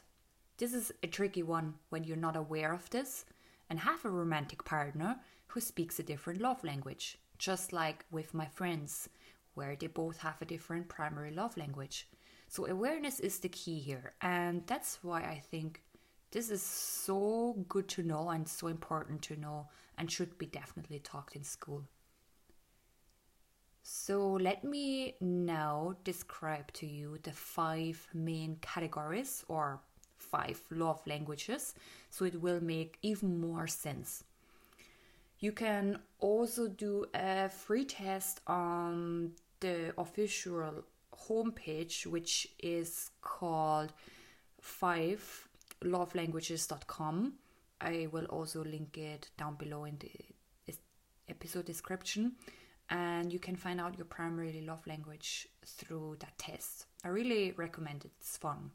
This 0.58 0.72
is 0.72 0.92
a 1.02 1.08
tricky 1.08 1.42
one 1.42 1.74
when 1.90 2.04
you're 2.04 2.16
not 2.16 2.36
aware 2.36 2.74
of 2.74 2.88
this 2.92 3.26
and 3.72 3.80
have 3.80 4.06
a 4.06 4.12
romantic 4.12 4.64
partner 4.64 5.20
who 5.48 5.60
speaks 5.60 5.98
a 5.98 6.04
different 6.04 6.40
love 6.40 6.64
language, 6.64 7.18
just 7.40 7.74
like 7.74 8.06
with 8.12 8.36
my 8.36 8.46
friends, 8.46 9.10
where 9.56 9.76
they 9.76 9.88
both 9.88 10.20
have 10.20 10.40
a 10.44 10.46
different 10.46 10.90
primary 10.90 11.32
love 11.32 11.58
language. 11.58 12.08
So, 12.50 12.68
awareness 12.68 13.20
is 13.20 13.40
the 13.40 13.50
key 13.50 13.80
here, 13.80 14.14
and 14.22 14.62
that's 14.68 15.00
why 15.02 15.22
I 15.22 15.42
think 15.50 15.82
this 16.30 16.52
is 16.52 16.62
so 16.62 17.56
good 17.68 17.88
to 17.90 18.04
know 18.04 18.30
and 18.30 18.48
so 18.48 18.68
important 18.68 19.24
to 19.24 19.38
know 19.38 19.70
and 19.98 20.12
should 20.12 20.38
be 20.38 20.46
definitely 20.46 21.00
taught 21.00 21.36
in 21.36 21.44
school. 21.44 21.84
So, 23.88 24.32
let 24.32 24.64
me 24.64 25.14
now 25.22 25.96
describe 26.04 26.74
to 26.74 26.88
you 26.88 27.20
the 27.22 27.32
five 27.32 28.08
main 28.16 28.58
categories 28.60 29.46
or 29.48 29.80
five 30.18 30.60
love 30.72 31.06
languages 31.06 31.76
so 32.10 32.26
it 32.26 32.42
will 32.42 32.64
make 32.64 32.98
even 33.04 33.40
more 33.40 33.68
sense. 33.68 34.24
You 35.38 35.52
can 35.52 36.00
also 36.20 36.68
do 36.68 37.06
a 37.14 37.48
free 37.50 37.86
test 37.86 38.42
on 38.48 39.34
the 39.60 39.94
official 40.00 40.84
homepage, 41.28 42.08
which 42.08 42.48
is 42.58 43.12
called 43.22 43.94
five 44.62 45.48
lovelanguages.com. 45.84 47.34
I 47.82 48.08
will 48.12 48.26
also 48.26 48.64
link 48.64 48.98
it 48.98 49.30
down 49.38 49.58
below 49.58 49.84
in 49.86 50.00
the 50.00 50.74
episode 51.30 51.66
description. 51.66 52.32
And 52.90 53.34
you 53.34 53.40
can 53.40 53.56
find 53.56 53.82
out 53.82 53.98
your 53.98 54.06
primary 54.06 54.62
love 54.62 54.86
language 54.86 55.48
through 55.66 56.18
that 56.20 56.38
test. 56.38 56.86
I 57.04 57.08
really 57.08 57.52
recommend 57.52 58.06
it, 58.06 58.12
it's 58.20 58.38
fun. 58.38 58.72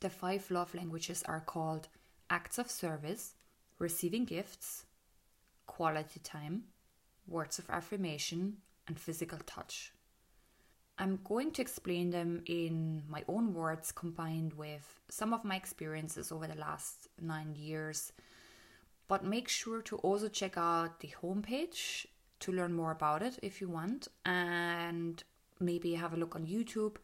The 0.00 0.10
five 0.10 0.48
love 0.50 0.74
languages 0.74 1.24
are 1.26 1.40
called 1.40 1.88
acts 2.30 2.58
of 2.58 2.70
service, 2.70 3.34
receiving 3.78 4.24
gifts, 4.24 4.84
quality 5.66 6.20
time, 6.20 6.64
words 7.26 7.58
of 7.58 7.68
affirmation, 7.68 8.58
and 8.86 8.98
physical 8.98 9.38
touch. 9.44 9.92
I'm 11.00 11.20
going 11.22 11.52
to 11.52 11.62
explain 11.62 12.10
them 12.10 12.42
in 12.46 13.04
my 13.08 13.22
own 13.28 13.54
words 13.54 13.92
combined 13.92 14.54
with 14.54 15.00
some 15.08 15.32
of 15.32 15.44
my 15.44 15.54
experiences 15.54 16.32
over 16.32 16.48
the 16.48 16.58
last 16.58 17.06
nine 17.20 17.54
years. 17.54 18.12
But 19.06 19.24
make 19.24 19.48
sure 19.48 19.80
to 19.82 19.96
also 19.98 20.28
check 20.28 20.58
out 20.58 21.00
the 21.00 21.14
homepage 21.22 22.06
to 22.40 22.52
learn 22.52 22.72
more 22.72 22.90
about 22.90 23.22
it 23.22 23.38
if 23.42 23.60
you 23.60 23.68
want, 23.68 24.08
and 24.24 25.22
maybe 25.60 25.94
have 25.94 26.12
a 26.12 26.16
look 26.16 26.36
on 26.36 26.46
YouTube 26.46 26.96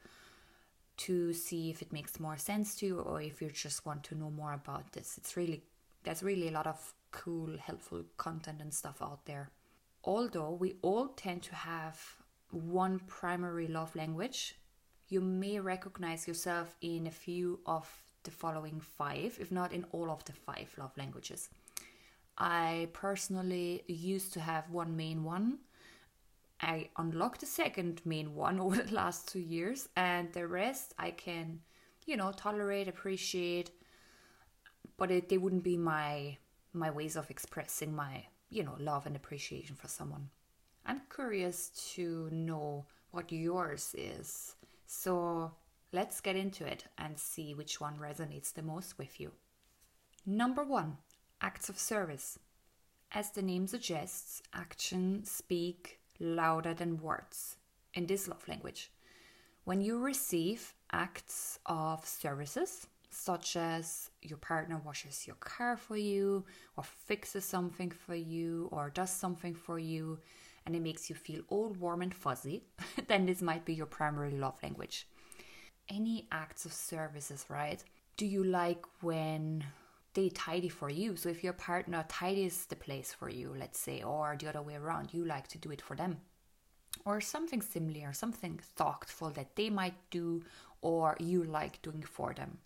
to 0.96 1.32
see 1.32 1.70
if 1.70 1.82
it 1.82 1.92
makes 1.92 2.20
more 2.20 2.36
sense 2.36 2.76
to 2.76 2.86
you 2.86 3.00
or 3.00 3.20
if 3.20 3.42
you 3.42 3.50
just 3.50 3.84
want 3.84 4.04
to 4.04 4.14
know 4.14 4.30
more 4.30 4.52
about 4.52 4.92
this. 4.92 5.18
It's 5.18 5.36
really 5.36 5.62
there's 6.04 6.22
really 6.22 6.48
a 6.48 6.52
lot 6.52 6.66
of 6.66 6.94
cool, 7.10 7.56
helpful 7.58 8.04
content 8.16 8.60
and 8.60 8.72
stuff 8.72 9.00
out 9.00 9.24
there. 9.24 9.50
Although 10.04 10.52
we 10.52 10.76
all 10.82 11.08
tend 11.08 11.42
to 11.44 11.54
have 11.54 11.98
one 12.50 13.00
primary 13.06 13.66
love 13.66 13.96
language, 13.96 14.56
you 15.08 15.20
may 15.20 15.58
recognize 15.58 16.28
yourself 16.28 16.76
in 16.80 17.06
a 17.06 17.10
few 17.10 17.60
of 17.66 17.88
the 18.22 18.30
following 18.30 18.80
five, 18.80 19.36
if 19.40 19.50
not 19.50 19.72
in 19.72 19.84
all 19.92 20.10
of 20.10 20.24
the 20.24 20.32
five 20.32 20.70
love 20.78 20.92
languages. 20.96 21.48
I 22.36 22.88
personally 22.92 23.82
used 23.86 24.32
to 24.34 24.40
have 24.40 24.70
one 24.70 24.96
main 24.96 25.24
one. 25.24 25.58
I 26.60 26.90
unlocked 26.96 27.40
the 27.40 27.46
second 27.46 28.00
main 28.04 28.34
one 28.34 28.60
over 28.64 28.82
the 28.82 28.94
last 28.94 29.28
two 29.28 29.40
years, 29.40 29.88
and 29.96 30.32
the 30.32 30.46
rest 30.46 30.94
I 30.98 31.10
can, 31.10 31.60
you 32.06 32.16
know, 32.16 32.32
tolerate, 32.32 32.88
appreciate, 32.88 33.70
but 34.96 35.10
it, 35.10 35.28
they 35.28 35.38
wouldn't 35.38 35.64
be 35.64 35.76
my 35.76 36.38
my 36.72 36.90
ways 36.90 37.14
of 37.16 37.30
expressing 37.30 37.94
my, 37.94 38.24
you 38.50 38.64
know, 38.64 38.74
love 38.80 39.06
and 39.06 39.14
appreciation 39.14 39.76
for 39.76 39.86
someone. 39.86 40.28
I'm 40.84 41.02
curious 41.14 41.68
to 41.94 42.28
know 42.32 42.84
what 43.12 43.30
yours 43.30 43.94
is. 43.96 44.56
So 44.86 45.52
let's 45.92 46.20
get 46.20 46.34
into 46.34 46.66
it 46.66 46.84
and 46.98 47.16
see 47.16 47.54
which 47.54 47.80
one 47.80 47.96
resonates 47.96 48.52
the 48.52 48.62
most 48.62 48.98
with 48.98 49.20
you. 49.20 49.30
Number 50.26 50.64
one, 50.64 50.98
acts 51.44 51.68
of 51.68 51.78
service. 51.78 52.38
As 53.12 53.30
the 53.30 53.42
name 53.42 53.66
suggests, 53.66 54.42
actions 54.54 55.30
speak 55.30 56.00
louder 56.18 56.72
than 56.72 57.02
words 57.02 57.58
in 57.92 58.06
this 58.06 58.26
love 58.26 58.48
language. 58.48 58.90
When 59.64 59.82
you 59.82 59.98
receive 59.98 60.74
acts 60.90 61.58
of 61.66 62.06
services, 62.06 62.86
such 63.10 63.56
as 63.56 64.10
your 64.22 64.38
partner 64.38 64.80
washes 64.84 65.26
your 65.26 65.36
car 65.36 65.76
for 65.76 65.98
you, 65.98 66.44
or 66.76 66.84
fixes 66.84 67.44
something 67.44 67.90
for 67.90 68.14
you, 68.14 68.68
or 68.72 68.88
does 68.88 69.10
something 69.10 69.54
for 69.54 69.78
you, 69.78 70.18
and 70.64 70.74
it 70.74 70.80
makes 70.80 71.10
you 71.10 71.14
feel 71.14 71.42
all 71.48 71.68
warm 71.78 72.00
and 72.00 72.14
fuzzy, 72.14 72.62
then 73.06 73.26
this 73.26 73.42
might 73.42 73.66
be 73.66 73.74
your 73.74 73.86
primary 73.98 74.32
love 74.32 74.58
language. 74.62 75.06
Any 75.90 76.26
acts 76.32 76.64
of 76.64 76.72
services, 76.72 77.44
right? 77.50 77.84
Do 78.16 78.24
you 78.24 78.42
like 78.44 78.84
when 79.02 79.64
they 80.14 80.28
tidy 80.30 80.68
for 80.68 80.88
you? 80.90 81.16
So 81.16 81.28
if 81.28 81.44
your 81.44 81.52
partner 81.52 82.04
tidies 82.08 82.66
the 82.66 82.76
place 82.76 83.12
for 83.12 83.28
you, 83.28 83.54
let's 83.58 83.78
say, 83.78 84.02
or 84.02 84.36
the 84.38 84.48
other 84.48 84.62
way 84.62 84.76
around, 84.76 85.12
you 85.12 85.24
like 85.24 85.48
to 85.48 85.58
do 85.58 85.70
it 85.70 85.82
for 85.82 85.96
them. 85.96 86.18
Or 87.04 87.20
something 87.20 87.60
similar, 87.60 88.12
something 88.12 88.60
thoughtful 88.76 89.30
that 89.30 89.56
they 89.56 89.70
might 89.70 89.96
do 90.10 90.42
or 90.80 91.16
you 91.18 91.44
like 91.44 91.82
doing 91.82 92.02
for 92.02 92.32
them 92.34 92.58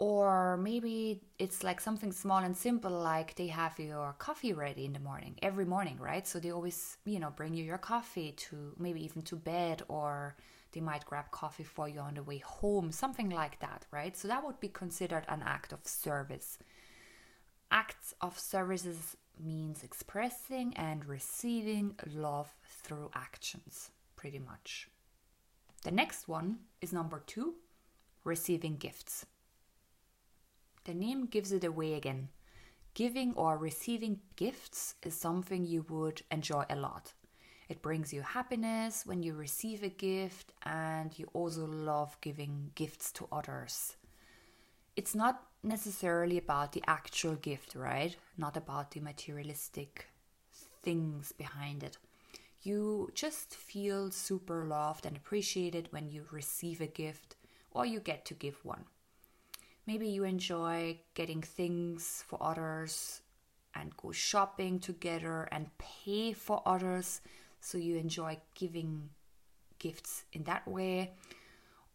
or 0.00 0.56
maybe 0.56 1.20
it's 1.38 1.62
like 1.62 1.78
something 1.78 2.10
small 2.10 2.38
and 2.38 2.56
simple 2.56 2.90
like 2.90 3.34
they 3.36 3.46
have 3.46 3.78
your 3.78 4.14
coffee 4.18 4.54
ready 4.54 4.86
in 4.86 4.94
the 4.94 4.98
morning 4.98 5.36
every 5.42 5.66
morning 5.66 5.96
right 6.00 6.26
so 6.26 6.40
they 6.40 6.50
always 6.50 6.96
you 7.04 7.20
know 7.20 7.30
bring 7.36 7.54
you 7.54 7.62
your 7.62 7.78
coffee 7.78 8.32
to 8.32 8.72
maybe 8.78 9.04
even 9.04 9.20
to 9.22 9.36
bed 9.36 9.82
or 9.88 10.34
they 10.72 10.80
might 10.80 11.04
grab 11.04 11.30
coffee 11.30 11.64
for 11.64 11.88
you 11.88 12.00
on 12.00 12.14
the 12.14 12.22
way 12.22 12.38
home 12.38 12.90
something 12.92 13.30
like 13.30 13.58
that 13.60 13.86
right 13.90 14.16
so 14.16 14.28
that 14.28 14.44
would 14.44 14.60
be 14.60 14.68
considered 14.68 15.24
an 15.28 15.42
act 15.44 15.72
of 15.72 15.86
service 15.86 16.58
acts 17.70 18.14
of 18.20 18.38
services 18.38 19.16
means 19.42 19.82
expressing 19.82 20.74
and 20.76 21.06
receiving 21.06 21.94
love 22.14 22.50
through 22.64 23.10
actions 23.14 23.90
pretty 24.16 24.38
much 24.38 24.88
the 25.84 25.90
next 25.90 26.28
one 26.28 26.58
is 26.80 26.92
number 26.92 27.22
2 27.26 27.54
receiving 28.24 28.76
gifts 28.76 29.24
the 30.84 30.94
name 30.94 31.26
gives 31.26 31.52
it 31.52 31.64
away 31.64 31.94
again. 31.94 32.30
Giving 32.94 33.34
or 33.34 33.56
receiving 33.56 34.20
gifts 34.36 34.94
is 35.02 35.14
something 35.14 35.64
you 35.64 35.84
would 35.88 36.22
enjoy 36.30 36.64
a 36.68 36.76
lot. 36.76 37.12
It 37.70 37.82
brings 37.82 38.12
you 38.12 38.22
happiness 38.22 39.06
when 39.06 39.22
you 39.22 39.34
receive 39.34 39.84
a 39.84 39.88
gift, 39.88 40.52
and 40.64 41.16
you 41.16 41.28
also 41.32 41.66
love 41.66 42.20
giving 42.20 42.72
gifts 42.74 43.12
to 43.12 43.28
others. 43.30 43.94
It's 44.96 45.14
not 45.14 45.44
necessarily 45.62 46.36
about 46.36 46.72
the 46.72 46.82
actual 46.88 47.36
gift, 47.36 47.76
right? 47.76 48.16
Not 48.36 48.56
about 48.56 48.90
the 48.90 48.98
materialistic 48.98 50.08
things 50.82 51.30
behind 51.30 51.84
it. 51.84 51.96
You 52.60 53.12
just 53.14 53.54
feel 53.54 54.10
super 54.10 54.64
loved 54.64 55.06
and 55.06 55.16
appreciated 55.16 55.92
when 55.92 56.10
you 56.10 56.24
receive 56.32 56.80
a 56.80 56.88
gift 56.88 57.36
or 57.70 57.86
you 57.86 58.00
get 58.00 58.24
to 58.24 58.34
give 58.34 58.64
one. 58.64 58.84
Maybe 59.86 60.08
you 60.08 60.24
enjoy 60.24 60.98
getting 61.14 61.40
things 61.40 62.24
for 62.26 62.42
others 62.42 63.22
and 63.76 63.96
go 63.96 64.10
shopping 64.10 64.80
together 64.80 65.48
and 65.52 65.70
pay 65.78 66.32
for 66.32 66.62
others. 66.66 67.20
So 67.60 67.78
you 67.78 67.96
enjoy 67.96 68.38
giving 68.54 69.10
gifts 69.78 70.24
in 70.32 70.44
that 70.44 70.66
way. 70.66 71.12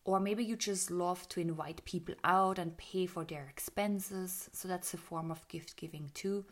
Or 0.04 0.20
maybe 0.20 0.44
you 0.44 0.56
just 0.56 0.92
love 0.92 1.28
to 1.30 1.40
invite 1.40 1.84
people 1.86 2.16
out 2.24 2.60
and 2.60 2.78
pay 2.78 3.08
for 3.08 3.26
their 3.26 3.48
expenses. 3.50 4.50
So 4.54 4.68
that's 4.68 4.94
a 4.94 4.98
form 4.98 5.32
of 5.32 5.48
gift 5.48 5.76
giving 5.78 6.12
too. 6.14 6.46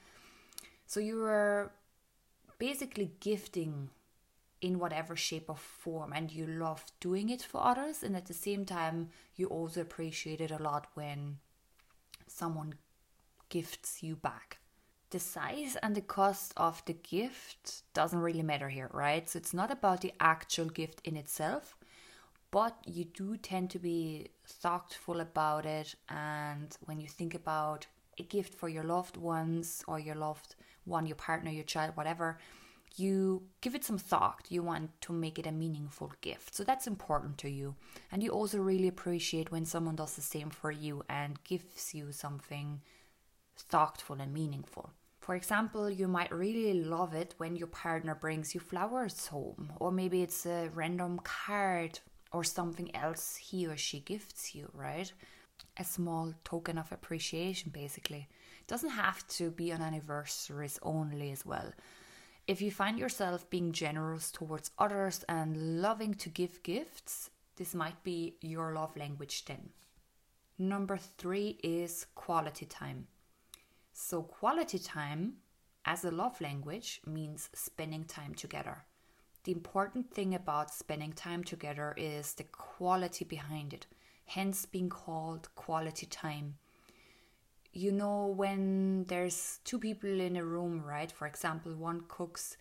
So 0.88 1.00
you 1.00 1.24
are 1.24 1.72
basically 2.58 3.12
gifting 3.20 3.90
in 4.62 4.80
whatever 4.80 5.16
shape 5.16 5.50
or 5.50 5.58
form 5.58 6.14
and 6.14 6.32
you 6.32 6.48
love 6.48 6.86
doing 7.02 7.30
it 7.30 7.42
for 7.42 7.62
others 7.62 8.02
and 8.02 8.16
at 8.16 8.28
the 8.28 8.34
same 8.34 8.66
time 8.66 9.10
you 9.36 9.46
also 9.48 9.82
appreciate 9.82 10.40
it 10.40 10.52
a 10.52 10.64
lot 10.64 10.88
when 10.94 11.38
someone 12.28 12.74
gifts 13.50 14.02
you 14.02 14.16
back 14.16 14.60
the 15.14 15.20
size 15.20 15.78
and 15.84 15.96
the 15.96 16.02
cost 16.02 16.54
of 16.58 16.84
the 16.86 16.94
gift 16.94 17.84
doesn't 17.94 18.20
really 18.20 18.42
matter 18.42 18.68
here 18.68 18.90
right 18.92 19.30
so 19.30 19.38
it's 19.38 19.54
not 19.54 19.72
about 19.72 20.02
the 20.02 20.12
actual 20.20 20.66
gift 20.66 21.00
in 21.06 21.16
itself 21.16 21.78
but 22.52 22.76
you 22.86 23.06
do 23.06 23.38
tend 23.38 23.70
to 23.70 23.80
be 23.80 24.28
thoughtful 24.46 25.22
about 25.22 25.66
it 25.66 25.96
and 26.10 26.78
when 26.86 27.00
you 27.00 27.08
think 27.08 27.34
about 27.34 27.86
a 28.20 28.24
gift 28.24 28.54
for 28.54 28.70
your 28.70 28.84
loved 28.84 29.16
ones 29.16 29.84
or 29.88 30.00
your 30.00 30.16
loved 30.16 30.56
one 30.86 31.06
your 31.06 31.16
partner 31.16 31.52
your 31.52 31.64
child 31.64 31.92
whatever 31.96 32.38
you 32.96 33.44
give 33.62 33.76
it 33.76 33.84
some 33.84 33.98
thought. 33.98 34.46
You 34.50 34.62
want 34.62 35.02
to 35.02 35.14
make 35.14 35.40
it 35.40 35.48
a 35.48 35.52
meaningful 35.52 36.12
gift. 36.22 36.54
So 36.56 36.64
that's 36.64 36.88
important 36.88 37.38
to 37.40 37.50
you. 37.50 37.76
And 38.12 38.22
you 38.22 38.30
also 38.30 38.60
really 38.60 38.88
appreciate 38.88 39.52
when 39.52 39.66
someone 39.66 39.96
does 39.96 40.16
the 40.16 40.22
same 40.22 40.50
for 40.50 40.72
you 40.72 41.04
and 41.10 41.44
gives 41.44 41.96
you 41.96 42.12
something 42.12 42.82
thoughtful 43.58 44.22
and 44.22 44.34
meaningful. 44.34 44.92
For 45.24 45.36
example, 45.36 45.90
you 45.90 46.10
might 46.10 46.34
really 46.34 46.74
love 46.84 47.14
it 47.14 47.34
when 47.38 47.56
your 47.56 47.68
partner 47.68 48.14
brings 48.14 48.54
you 48.54 48.60
flowers 48.60 49.28
home, 49.28 49.72
or 49.78 49.90
maybe 49.90 50.22
it's 50.22 50.46
a 50.46 50.70
random 50.74 51.18
card 51.24 51.98
or 52.34 52.44
something 52.44 52.94
else 52.94 53.38
he 53.38 53.66
or 53.66 53.78
she 53.78 54.02
gifts 54.02 54.54
you, 54.54 54.70
right? 54.74 55.14
A 55.78 55.86
small 55.86 56.34
token 56.44 56.78
of 56.78 56.92
appreciation, 56.92 57.72
basically. 57.72 58.28
It 58.60 58.68
doesn't 58.68 58.90
have 58.90 59.26
to 59.40 59.50
be 59.50 59.72
on 59.72 59.82
anniversaries 59.82 60.78
only 60.82 61.32
as 61.32 61.46
well. 61.46 61.72
If 62.46 62.62
you 62.62 62.70
find 62.70 63.00
yourself 63.00 63.50
being 63.50 63.72
generous 63.72 64.30
towards 64.30 64.72
others 64.78 65.24
and 65.30 65.82
loving 65.82 66.16
to 66.16 66.28
give 66.28 66.64
gifts, 66.64 67.30
this 67.56 67.74
might 67.74 68.04
be 68.04 68.36
your 68.42 68.74
love 68.74 68.98
language 68.98 69.46
then. 69.46 69.70
Number 70.60 70.98
three 70.98 71.60
is 71.64 72.08
quality 72.14 72.66
time. 72.66 73.08
So, 73.94 74.24
quality 74.24 74.80
time 74.80 75.36
as 75.86 76.04
a 76.04 76.12
love 76.12 76.42
language 76.42 77.02
means 77.06 77.50
spending 77.54 78.06
time 78.06 78.34
together. 78.34 78.86
The 79.44 79.52
important 79.52 80.12
thing 80.12 80.34
about 80.34 80.74
spending 80.74 81.14
time 81.14 81.44
together 81.44 81.94
is 81.96 82.34
the 82.34 82.44
quality 82.44 83.24
behind 83.24 83.74
it, 83.74 83.86
hence 84.26 84.66
being 84.66 84.90
called 84.90 85.54
quality 85.56 86.08
time. 86.08 86.56
You 87.72 87.92
know 87.92 88.28
when 88.28 89.06
there's 89.06 89.60
two 89.64 89.80
people 89.80 90.20
in 90.20 90.38
a 90.38 90.46
room 90.46 90.82
right? 90.84 91.12
For 91.12 91.28
example 91.28 91.76
one 91.76 92.04
cooks 92.08 92.58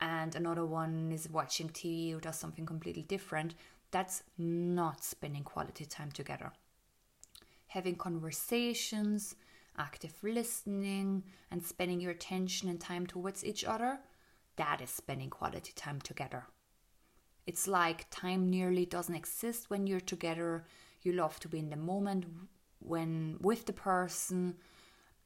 and 0.00 0.34
another 0.34 0.66
one 0.66 1.10
is 1.12 1.28
watching 1.30 1.68
tv 1.68 2.16
or 2.16 2.20
does 2.20 2.38
something 2.38 2.66
completely 2.66 3.02
different 3.02 3.54
that's 3.90 4.22
not 4.38 5.04
spending 5.04 5.44
quality 5.44 5.84
time 5.84 6.10
together. 6.10 6.52
Having 7.68 7.96
conversations 7.96 9.36
active 9.86 10.14
listening 10.22 11.24
and 11.50 11.64
spending 11.64 12.00
your 12.00 12.12
attention 12.12 12.68
and 12.68 12.80
time 12.80 13.06
towards 13.06 13.44
each 13.44 13.64
other 13.64 13.98
that 14.56 14.80
is 14.80 14.90
spending 14.90 15.30
quality 15.30 15.72
time 15.74 16.00
together 16.00 16.42
it's 17.46 17.66
like 17.66 18.06
time 18.10 18.42
nearly 18.50 18.84
doesn't 18.86 19.20
exist 19.22 19.70
when 19.70 19.86
you're 19.86 20.08
together 20.14 20.64
you 21.02 21.12
love 21.12 21.40
to 21.40 21.48
be 21.48 21.58
in 21.58 21.70
the 21.70 21.76
moment 21.92 22.24
when 22.78 23.36
with 23.40 23.66
the 23.66 23.72
person 23.72 24.54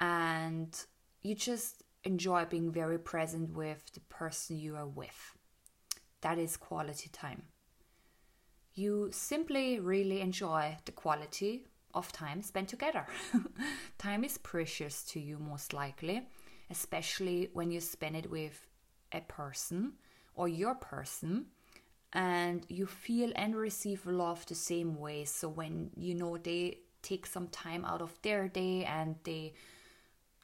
and 0.01 0.85
you 1.23 1.35
just 1.35 1.83
enjoy 2.05 2.45
being 2.45 2.71
very 2.71 2.99
present 2.99 3.51
with 3.51 3.83
the 3.95 4.01
person 4.01 4.59
you 4.59 4.77
are 4.77 4.87
with. 4.87 5.37
That 6.21 6.39
is 6.39 6.57
quality 6.57 7.09
time. 7.13 7.45
You 8.75 9.09
simply 9.13 9.79
really 9.79 10.21
enjoy 10.21 10.77
the 10.85 10.93
quality 10.93 11.67
of 11.95 12.13
time 12.13 12.43
spent 12.43 12.69
together. 12.69 13.07
time 13.99 14.25
is 14.25 14.39
precious 14.39 15.03
to 15.05 15.21
you, 15.21 15.39
most 15.39 15.73
likely, 15.73 16.27
especially 16.71 17.51
when 17.53 17.71
you 17.71 17.81
spend 17.81 18.17
it 18.17 18.31
with 18.31 18.67
a 19.13 19.21
person 19.21 19.93
or 20.35 20.49
your 20.49 20.75
person 20.75 21.47
and 22.13 22.65
you 22.69 22.87
feel 22.87 23.33
and 23.37 23.57
receive 23.57 24.07
love 24.07 24.45
the 24.47 24.55
same 24.55 24.99
way. 24.99 25.25
So 25.25 25.49
when 25.49 25.91
you 25.97 26.15
know 26.15 26.37
they 26.37 26.79
take 27.03 27.27
some 27.27 27.49
time 27.49 27.85
out 27.85 28.01
of 28.01 28.19
their 28.23 28.49
day 28.49 28.85
and 28.85 29.17
they 29.25 29.55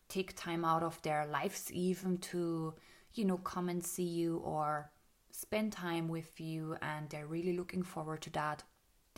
take 0.08 0.36
time 0.36 0.64
out 0.64 0.82
of 0.82 1.00
their 1.02 1.26
lives 1.26 1.70
even 1.72 2.18
to 2.18 2.74
you 3.14 3.24
know 3.24 3.38
come 3.38 3.68
and 3.68 3.82
see 3.84 4.04
you 4.04 4.38
or 4.38 4.90
spend 5.30 5.72
time 5.72 6.08
with 6.08 6.40
you 6.40 6.76
and 6.82 7.08
they're 7.08 7.26
really 7.26 7.56
looking 7.56 7.82
forward 7.82 8.20
to 8.20 8.30
that 8.30 8.62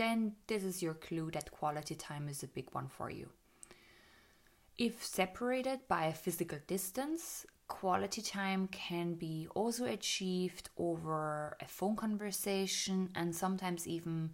then 0.02 0.32
this 0.48 0.64
is 0.64 0.82
your 0.82 0.94
clue 0.94 1.30
that 1.30 1.50
quality 1.50 1.94
time 1.94 2.28
is 2.28 2.42
a 2.42 2.54
big 2.58 2.68
one 2.72 2.88
for 2.88 3.10
you 3.10 3.28
if 4.78 5.04
separated 5.04 5.80
by 5.88 6.04
a 6.06 6.20
physical 6.24 6.58
distance 6.66 7.46
quality 7.68 8.20
time 8.20 8.68
can 8.68 9.14
be 9.14 9.48
also 9.54 9.86
achieved 9.86 10.68
over 10.76 11.56
a 11.60 11.66
phone 11.66 11.96
conversation 11.96 13.08
and 13.14 13.34
sometimes 13.34 13.88
even 13.88 14.30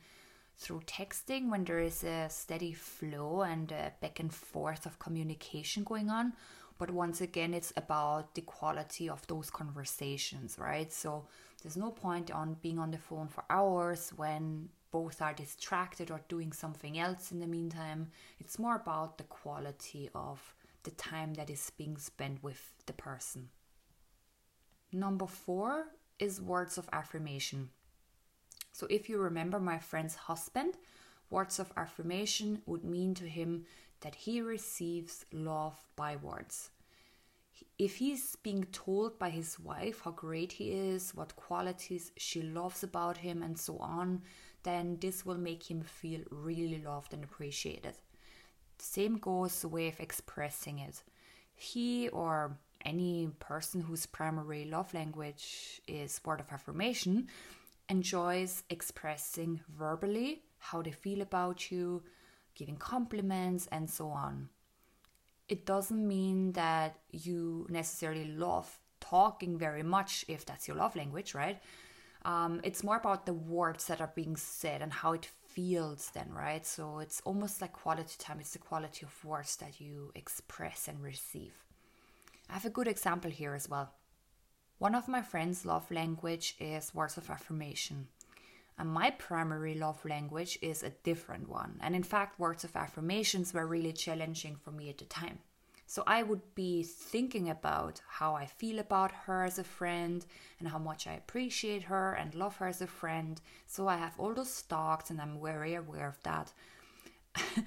through 0.57 0.81
texting 0.81 1.49
when 1.49 1.65
there 1.65 1.79
is 1.79 2.03
a 2.03 2.27
steady 2.29 2.73
flow 2.73 3.43
and 3.43 3.71
a 3.71 3.93
back 4.01 4.19
and 4.19 4.35
forth 4.35 4.87
of 4.87 4.99
communication 4.99 5.85
going 5.85 6.11
on. 6.11 6.33
But 6.79 6.91
once 6.91 7.21
again, 7.21 7.55
it's 7.55 7.73
about 7.77 8.35
the 8.35 8.43
quality 8.43 9.09
of 9.09 9.25
those 9.29 9.51
conversations, 9.51 10.59
right? 10.59 10.93
So 10.93 11.27
there's 11.63 11.77
no 11.77 11.93
point 11.93 12.33
on 12.33 12.57
being 12.61 12.79
on 12.81 12.91
the 12.91 12.99
phone 12.99 13.29
for 13.29 13.45
hours 13.49 14.13
when 14.17 14.69
both 14.91 15.21
are 15.21 15.35
distracted 15.35 16.11
or 16.11 16.21
doing 16.29 16.53
something 16.53 16.99
else 16.99 17.31
in 17.33 17.41
the 17.41 17.47
meantime. 17.47 18.11
It's 18.39 18.59
more 18.59 18.77
about 18.77 19.19
the 19.19 19.25
quality 19.25 20.09
of 20.15 20.55
the 20.83 20.91
time 20.93 21.35
that 21.35 21.51
is 21.51 21.71
being 21.77 21.99
spent 21.99 22.43
with 22.43 22.73
the 22.87 22.93
person. 22.93 23.51
Number 24.93 25.27
four 25.27 25.87
is 26.19 26.41
words 26.41 26.79
of 26.79 26.89
affirmation. 26.93 27.71
So, 28.73 28.87
if 28.89 29.09
you 29.09 29.19
remember 29.19 29.61
my 29.61 29.79
friend's 29.79 30.15
husband, 30.15 30.75
words 31.31 31.59
of 31.59 31.73
affirmation 31.77 32.63
would 32.67 32.85
mean 32.85 33.15
to 33.15 33.29
him 33.29 33.67
that 34.01 34.15
he 34.15 34.41
receives 34.41 35.27
love 35.33 35.77
by 35.97 36.17
words. 36.17 36.71
If 37.79 37.97
he's 37.97 38.37
being 38.37 38.65
told 38.71 39.19
by 39.19 39.31
his 39.31 39.59
wife 39.59 40.03
how 40.05 40.13
great 40.13 40.53
he 40.53 40.71
is, 40.71 41.15
what 41.15 41.35
qualities 41.37 42.13
she 42.17 42.43
loves 42.43 42.83
about 42.83 43.19
him, 43.19 43.43
and 43.43 43.59
so 43.59 43.79
on, 43.79 44.23
then 44.63 44.99
this 45.01 45.25
will 45.25 45.39
make 45.39 45.71
him 45.71 45.83
feel 45.83 46.21
really 46.31 46.83
loved 46.83 47.15
and 47.15 47.25
appreciated. 47.25 47.95
Same 48.79 49.19
goes 49.19 49.65
with 49.65 50.01
expressing 50.01 50.79
it. 50.79 51.03
He 51.55 52.09
or 52.09 52.59
any 52.85 53.29
person 53.41 53.81
whose 53.81 54.07
primary 54.07 54.65
love 54.65 54.95
language 54.95 55.81
is 55.89 56.21
word 56.25 56.41
of 56.41 56.53
affirmation 56.53 57.29
enjoys 57.89 58.63
expressing 58.71 59.61
verbally 59.77 60.43
how 60.59 60.83
they 60.83 60.91
feel 60.91 61.23
about 61.23 61.71
you, 61.71 62.03
giving 62.55 62.77
compliments, 62.77 63.69
and 63.73 63.89
so 63.89 64.09
on. 64.09 64.49
It 65.49 65.65
doesn't 65.65 66.07
mean 66.07 66.53
that 66.53 66.99
you 67.11 67.67
necessarily 67.71 68.27
love 68.27 68.79
talking 69.01 69.59
very 69.59 69.83
much 69.83 70.25
if 70.29 70.45
that's 70.45 70.69
your 70.69 70.77
love 70.77 70.95
language, 70.95 71.35
right? 71.35 71.61
Um, 72.29 72.61
it's 72.63 72.85
more 72.85 72.99
about 72.99 73.25
the 73.25 73.33
words 73.33 73.87
that 73.87 74.03
are 74.03 74.13
being 74.15 74.37
said 74.37 74.83
and 74.83 74.93
how 74.93 75.13
it 75.13 75.31
feels, 75.47 76.11
then, 76.11 76.31
right? 76.31 76.67
So 76.67 76.99
it's 76.99 77.23
almost 77.25 77.63
like 77.63 77.73
quality 77.73 78.17
time, 78.19 78.39
it's 78.39 78.53
the 78.53 78.59
quality 78.59 79.07
of 79.07 79.25
words 79.25 79.57
that 79.57 79.81
you 79.81 80.13
express 80.15 80.89
and 80.89 81.03
receive. 81.03 81.55
I 82.51 82.53
have 82.53 82.67
a 82.67 82.71
good 82.71 82.87
example 82.87 83.31
here 83.31 83.55
as 83.55 83.67
well. 83.67 83.95
One 84.77 84.95
of 84.95 85.09
my 85.09 85.23
friends' 85.23 85.65
love 85.65 85.91
language 85.91 86.55
is 86.61 86.95
words 86.95 87.17
of 87.17 87.31
affirmation. 87.31 88.09
And 88.79 88.91
my 88.91 89.09
primary 89.09 89.75
love 89.75 90.05
language 90.05 90.59
is 90.61 90.83
a 90.83 90.91
different 90.91 91.49
one. 91.49 91.79
And 91.81 91.97
in 91.97 92.03
fact, 92.03 92.39
words 92.39 92.63
of 92.63 92.77
affirmations 92.77 93.55
were 93.55 93.67
really 93.67 93.95
challenging 93.95 94.57
for 94.63 94.71
me 94.71 94.91
at 94.91 94.99
the 94.99 95.07
time. 95.07 95.39
So 95.91 96.03
I 96.07 96.23
would 96.23 96.55
be 96.55 96.83
thinking 96.83 97.49
about 97.49 98.03
how 98.07 98.35
I 98.35 98.45
feel 98.45 98.79
about 98.79 99.11
her 99.25 99.43
as 99.43 99.59
a 99.59 99.65
friend 99.65 100.25
and 100.59 100.69
how 100.69 100.79
much 100.79 101.07
I 101.07 101.15
appreciate 101.15 101.85
her 101.85 102.13
and 102.13 102.35
love 102.35 102.57
her 102.57 102.69
as 102.69 102.83
a 102.83 102.87
friend. 102.87 103.41
So 103.67 103.89
I 103.89 103.97
have 103.97 104.13
all 104.21 104.35
those 104.35 104.61
thoughts 104.61 105.09
and 105.09 105.19
I'm 105.19 105.41
very 105.43 105.75
aware 105.75 106.07
of 106.07 106.23
that. 106.25 106.53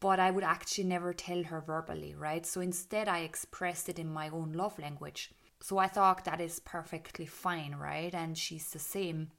but 0.00 0.18
I 0.18 0.32
would 0.32 0.42
actually 0.42 0.88
never 0.88 1.12
tell 1.12 1.44
her 1.44 1.60
verbally, 1.60 2.16
right? 2.16 2.44
So 2.44 2.60
instead, 2.60 3.06
I 3.06 3.20
expressed 3.20 3.88
it 3.88 4.00
in 4.00 4.12
my 4.12 4.28
own 4.28 4.54
love 4.54 4.76
language. 4.80 5.30
So 5.60 5.78
I 5.78 5.86
thought 5.86 6.24
that 6.24 6.40
is 6.40 6.58
perfectly 6.58 7.26
fine, 7.26 7.76
right? 7.76 8.12
And 8.12 8.36
she's 8.36 8.70
the 8.70 8.80
same. 8.80 9.30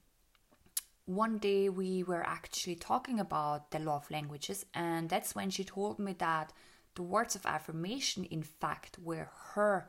One 1.06 1.40
day 1.40 1.68
we 1.68 2.04
were 2.04 2.26
actually 2.26 2.76
talking 2.76 3.20
about 3.20 3.72
the 3.72 3.80
love 3.80 4.10
languages, 4.10 4.66
and 4.74 5.10
that's 5.10 5.36
when 5.36 5.50
she 5.50 5.66
told 5.66 6.00
me 6.00 6.14
that 6.20 6.54
the 6.96 7.04
words 7.04 7.36
of 7.36 7.46
affirmation, 7.46 8.26
in 8.26 8.44
fact, 8.44 8.98
were 9.00 9.30
her 9.54 9.88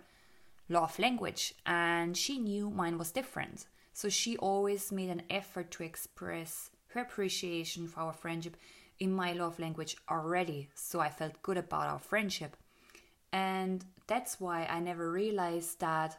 love 0.68 0.98
language, 0.98 1.54
and 1.66 2.16
she 2.16 2.38
knew 2.38 2.70
mine 2.70 2.98
was 2.98 3.10
different. 3.12 3.66
So 3.92 4.08
she 4.08 4.36
always 4.38 4.90
made 4.90 5.10
an 5.10 5.22
effort 5.30 5.70
to 5.72 5.84
express 5.84 6.70
her 6.88 7.00
appreciation 7.00 7.86
for 7.86 8.00
our 8.00 8.12
friendship 8.12 8.56
in 8.98 9.12
my 9.12 9.32
love 9.32 9.58
language 9.58 9.96
already. 10.10 10.68
So 10.74 11.00
I 11.00 11.10
felt 11.10 11.42
good 11.42 11.58
about 11.58 11.88
our 11.88 11.98
friendship. 11.98 12.56
And 13.32 13.84
that's 14.06 14.40
why 14.40 14.66
I 14.66 14.80
never 14.80 15.10
realized 15.10 15.80
that 15.80 16.18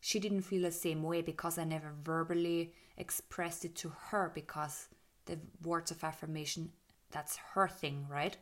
she 0.00 0.20
didn't 0.20 0.42
feel 0.42 0.62
the 0.62 0.70
same 0.70 1.02
way 1.02 1.22
because 1.22 1.58
I 1.58 1.64
never 1.64 1.92
verbally 2.02 2.74
expressed 2.96 3.64
it 3.64 3.74
to 3.76 3.88
her 4.10 4.30
because 4.34 4.88
the 5.24 5.38
words 5.62 5.90
of 5.90 6.04
affirmation, 6.04 6.70
that's 7.10 7.36
her 7.54 7.68
thing, 7.68 8.06
right? 8.08 8.36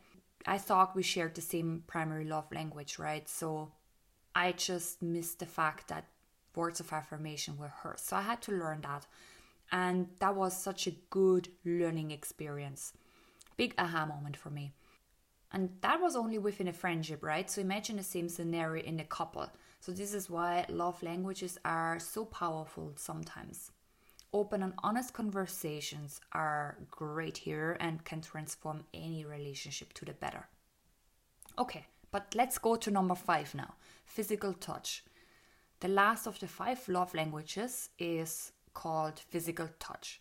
I 0.45 0.57
thought 0.57 0.95
we 0.95 1.03
shared 1.03 1.35
the 1.35 1.41
same 1.41 1.83
primary 1.87 2.25
love 2.25 2.51
language, 2.51 2.99
right? 2.99 3.27
So 3.27 3.71
I 4.35 4.51
just 4.51 5.01
missed 5.01 5.39
the 5.39 5.45
fact 5.45 5.87
that 5.87 6.05
words 6.55 6.79
of 6.79 6.93
affirmation 6.93 7.57
were 7.57 7.73
hers. 7.83 8.01
So 8.01 8.15
I 8.15 8.21
had 8.21 8.41
to 8.43 8.51
learn 8.51 8.81
that. 8.81 9.07
And 9.71 10.09
that 10.19 10.35
was 10.35 10.55
such 10.55 10.87
a 10.87 10.95
good 11.09 11.49
learning 11.65 12.11
experience. 12.11 12.93
Big 13.57 13.73
aha 13.77 14.05
moment 14.05 14.37
for 14.37 14.49
me. 14.49 14.73
And 15.51 15.69
that 15.81 16.01
was 16.01 16.15
only 16.15 16.37
within 16.37 16.67
a 16.67 16.73
friendship, 16.73 17.23
right? 17.23 17.49
So 17.49 17.61
imagine 17.61 17.95
the 17.97 18.03
same 18.03 18.29
scenario 18.29 18.83
in 18.83 18.99
a 18.99 19.05
couple. 19.05 19.49
So 19.79 19.91
this 19.91 20.13
is 20.13 20.29
why 20.29 20.65
love 20.69 21.01
languages 21.01 21.57
are 21.63 21.97
so 21.99 22.25
powerful 22.25 22.93
sometimes. 22.97 23.71
Open 24.35 24.63
and 24.63 24.73
honest 24.83 25.13
conversations 25.13 26.19
are 26.33 26.77
great 26.91 27.37
here 27.37 27.77
and 27.79 28.03
can 28.03 28.19
transform 28.19 28.83
any 28.93 29.23
relationship 29.23 29.93
to 29.93 30.03
the 30.03 30.11
better. 30.11 30.49
Okay, 31.57 31.85
but 32.11 32.35
let's 32.35 32.57
go 32.57 32.75
to 32.75 32.91
number 32.91 33.15
five 33.15 33.55
now 33.55 33.75
physical 34.05 34.51
touch. 34.51 35.05
The 35.79 35.87
last 35.87 36.27
of 36.27 36.37
the 36.37 36.49
five 36.49 36.85
love 36.89 37.13
languages 37.13 37.91
is 37.97 38.51
called 38.73 39.19
physical 39.19 39.69
touch. 39.79 40.19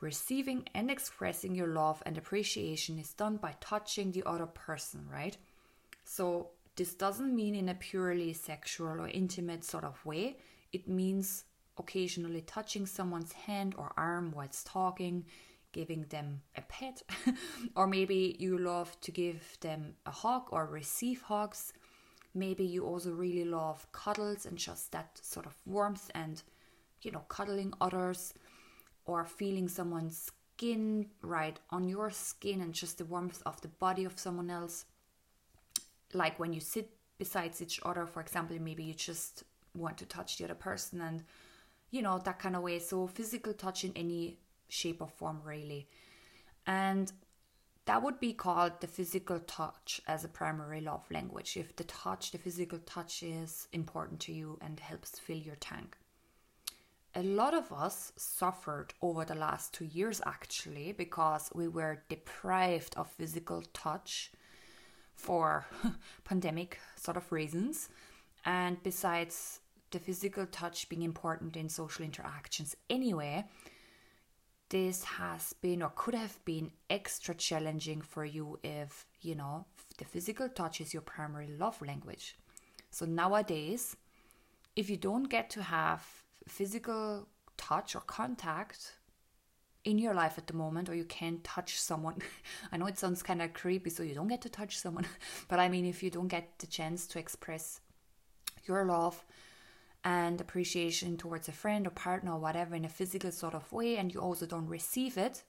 Receiving 0.00 0.66
and 0.74 0.90
expressing 0.90 1.54
your 1.54 1.68
love 1.68 2.02
and 2.06 2.16
appreciation 2.16 2.98
is 2.98 3.12
done 3.12 3.36
by 3.36 3.56
touching 3.60 4.10
the 4.10 4.22
other 4.24 4.46
person, 4.46 5.06
right? 5.12 5.36
So, 6.02 6.52
this 6.76 6.94
doesn't 6.94 7.36
mean 7.36 7.54
in 7.54 7.68
a 7.68 7.74
purely 7.74 8.32
sexual 8.32 9.02
or 9.02 9.08
intimate 9.08 9.64
sort 9.64 9.84
of 9.84 10.02
way. 10.06 10.38
It 10.72 10.88
means 10.88 11.44
occasionally 11.78 12.42
touching 12.42 12.86
someone's 12.86 13.32
hand 13.32 13.74
or 13.76 13.92
arm 13.96 14.32
whilst 14.34 14.66
talking, 14.66 15.24
giving 15.72 16.02
them 16.04 16.42
a 16.56 16.62
pet, 16.62 17.02
or 17.76 17.86
maybe 17.86 18.36
you 18.38 18.58
love 18.58 18.98
to 19.00 19.10
give 19.10 19.58
them 19.60 19.94
a 20.06 20.10
hug 20.10 20.44
or 20.50 20.66
receive 20.66 21.22
hugs. 21.22 21.72
Maybe 22.34 22.64
you 22.64 22.84
also 22.86 23.10
really 23.10 23.44
love 23.44 23.90
cuddles 23.92 24.46
and 24.46 24.56
just 24.56 24.92
that 24.92 25.18
sort 25.22 25.46
of 25.46 25.56
warmth 25.66 26.10
and, 26.14 26.42
you 27.02 27.10
know, 27.10 27.24
cuddling 27.28 27.72
others 27.80 28.34
or 29.04 29.24
feeling 29.24 29.68
someone's 29.68 30.30
skin 30.56 31.06
right 31.22 31.58
on 31.70 31.88
your 31.88 32.10
skin 32.10 32.60
and 32.60 32.74
just 32.74 32.98
the 32.98 33.04
warmth 33.04 33.42
of 33.46 33.60
the 33.60 33.68
body 33.68 34.04
of 34.04 34.18
someone 34.18 34.50
else. 34.50 34.84
Like 36.12 36.38
when 36.38 36.52
you 36.52 36.60
sit 36.60 36.90
besides 37.18 37.60
each 37.60 37.80
other, 37.84 38.06
for 38.06 38.20
example, 38.20 38.56
maybe 38.60 38.84
you 38.84 38.94
just 38.94 39.44
want 39.74 39.98
to 39.98 40.06
touch 40.06 40.38
the 40.38 40.44
other 40.44 40.54
person 40.54 41.00
and 41.00 41.24
you 41.90 42.02
know, 42.02 42.18
that 42.18 42.38
kind 42.38 42.56
of 42.56 42.62
way. 42.62 42.78
So 42.78 43.06
physical 43.06 43.52
touch 43.52 43.84
in 43.84 43.92
any 43.96 44.38
shape 44.68 45.00
or 45.00 45.08
form, 45.08 45.40
really. 45.44 45.88
And 46.66 47.10
that 47.86 48.02
would 48.02 48.20
be 48.20 48.34
called 48.34 48.80
the 48.80 48.86
physical 48.86 49.40
touch 49.40 50.02
as 50.06 50.22
a 50.22 50.28
primary 50.28 50.82
love 50.82 51.10
language 51.10 51.56
if 51.56 51.74
the 51.76 51.84
touch, 51.84 52.32
the 52.32 52.38
physical 52.38 52.78
touch 52.80 53.22
is 53.22 53.66
important 53.72 54.20
to 54.20 54.32
you 54.32 54.58
and 54.60 54.78
helps 54.78 55.18
fill 55.18 55.38
your 55.38 55.56
tank. 55.56 55.96
A 57.14 57.22
lot 57.22 57.54
of 57.54 57.72
us 57.72 58.12
suffered 58.16 58.92
over 59.00 59.24
the 59.24 59.34
last 59.34 59.72
two 59.72 59.86
years 59.86 60.20
actually 60.26 60.92
because 60.92 61.50
we 61.54 61.66
were 61.66 62.02
deprived 62.10 62.94
of 62.96 63.10
physical 63.10 63.62
touch 63.72 64.32
for 65.14 65.66
pandemic 66.24 66.78
sort 66.94 67.16
of 67.16 67.32
reasons. 67.32 67.88
And 68.44 68.82
besides 68.82 69.60
the 69.90 69.98
physical 69.98 70.46
touch 70.46 70.88
being 70.88 71.02
important 71.02 71.56
in 71.56 71.68
social 71.68 72.04
interactions 72.04 72.76
anyway, 72.90 73.44
this 74.70 75.04
has 75.04 75.54
been 75.54 75.82
or 75.82 75.92
could 75.94 76.14
have 76.14 76.44
been 76.44 76.70
extra 76.90 77.34
challenging 77.34 78.02
for 78.02 78.24
you 78.24 78.58
if, 78.62 79.06
you 79.22 79.34
know, 79.34 79.64
the 79.96 80.04
physical 80.04 80.48
touch 80.48 80.80
is 80.80 80.92
your 80.92 81.02
primary 81.02 81.48
love 81.58 81.80
language. 81.80 82.36
So 82.90 83.06
nowadays, 83.06 83.96
if 84.76 84.90
you 84.90 84.96
don't 84.96 85.24
get 85.24 85.50
to 85.50 85.62
have 85.62 86.06
physical 86.46 87.28
touch 87.56 87.96
or 87.96 88.00
contact 88.00 88.94
in 89.84 89.98
your 89.98 90.12
life 90.12 90.36
at 90.36 90.46
the 90.46 90.54
moment, 90.54 90.88
or 90.88 90.94
you 90.94 91.04
can't 91.04 91.42
touch 91.44 91.80
someone, 91.80 92.18
I 92.72 92.76
know 92.76 92.86
it 92.86 92.98
sounds 92.98 93.22
kind 93.22 93.40
of 93.40 93.54
creepy, 93.54 93.90
so 93.90 94.02
you 94.02 94.14
don't 94.14 94.28
get 94.28 94.42
to 94.42 94.50
touch 94.50 94.76
someone, 94.78 95.06
but 95.48 95.58
I 95.58 95.68
mean, 95.68 95.86
if 95.86 96.02
you 96.02 96.10
don't 96.10 96.28
get 96.28 96.58
the 96.58 96.66
chance 96.66 97.06
to 97.08 97.18
express 97.18 97.80
your 98.66 98.84
love 98.84 99.24
and 100.04 100.40
appreciation 100.40 101.16
towards 101.16 101.48
a 101.48 101.52
friend 101.52 101.86
or 101.86 101.90
partner 101.90 102.32
or 102.32 102.38
whatever 102.38 102.74
in 102.74 102.84
a 102.84 102.88
physical 102.88 103.32
sort 103.32 103.54
of 103.54 103.70
way 103.72 103.96
and 103.96 104.14
you 104.14 104.20
also 104.20 104.46
don't 104.46 104.68
receive 104.68 105.18
it 105.18 105.42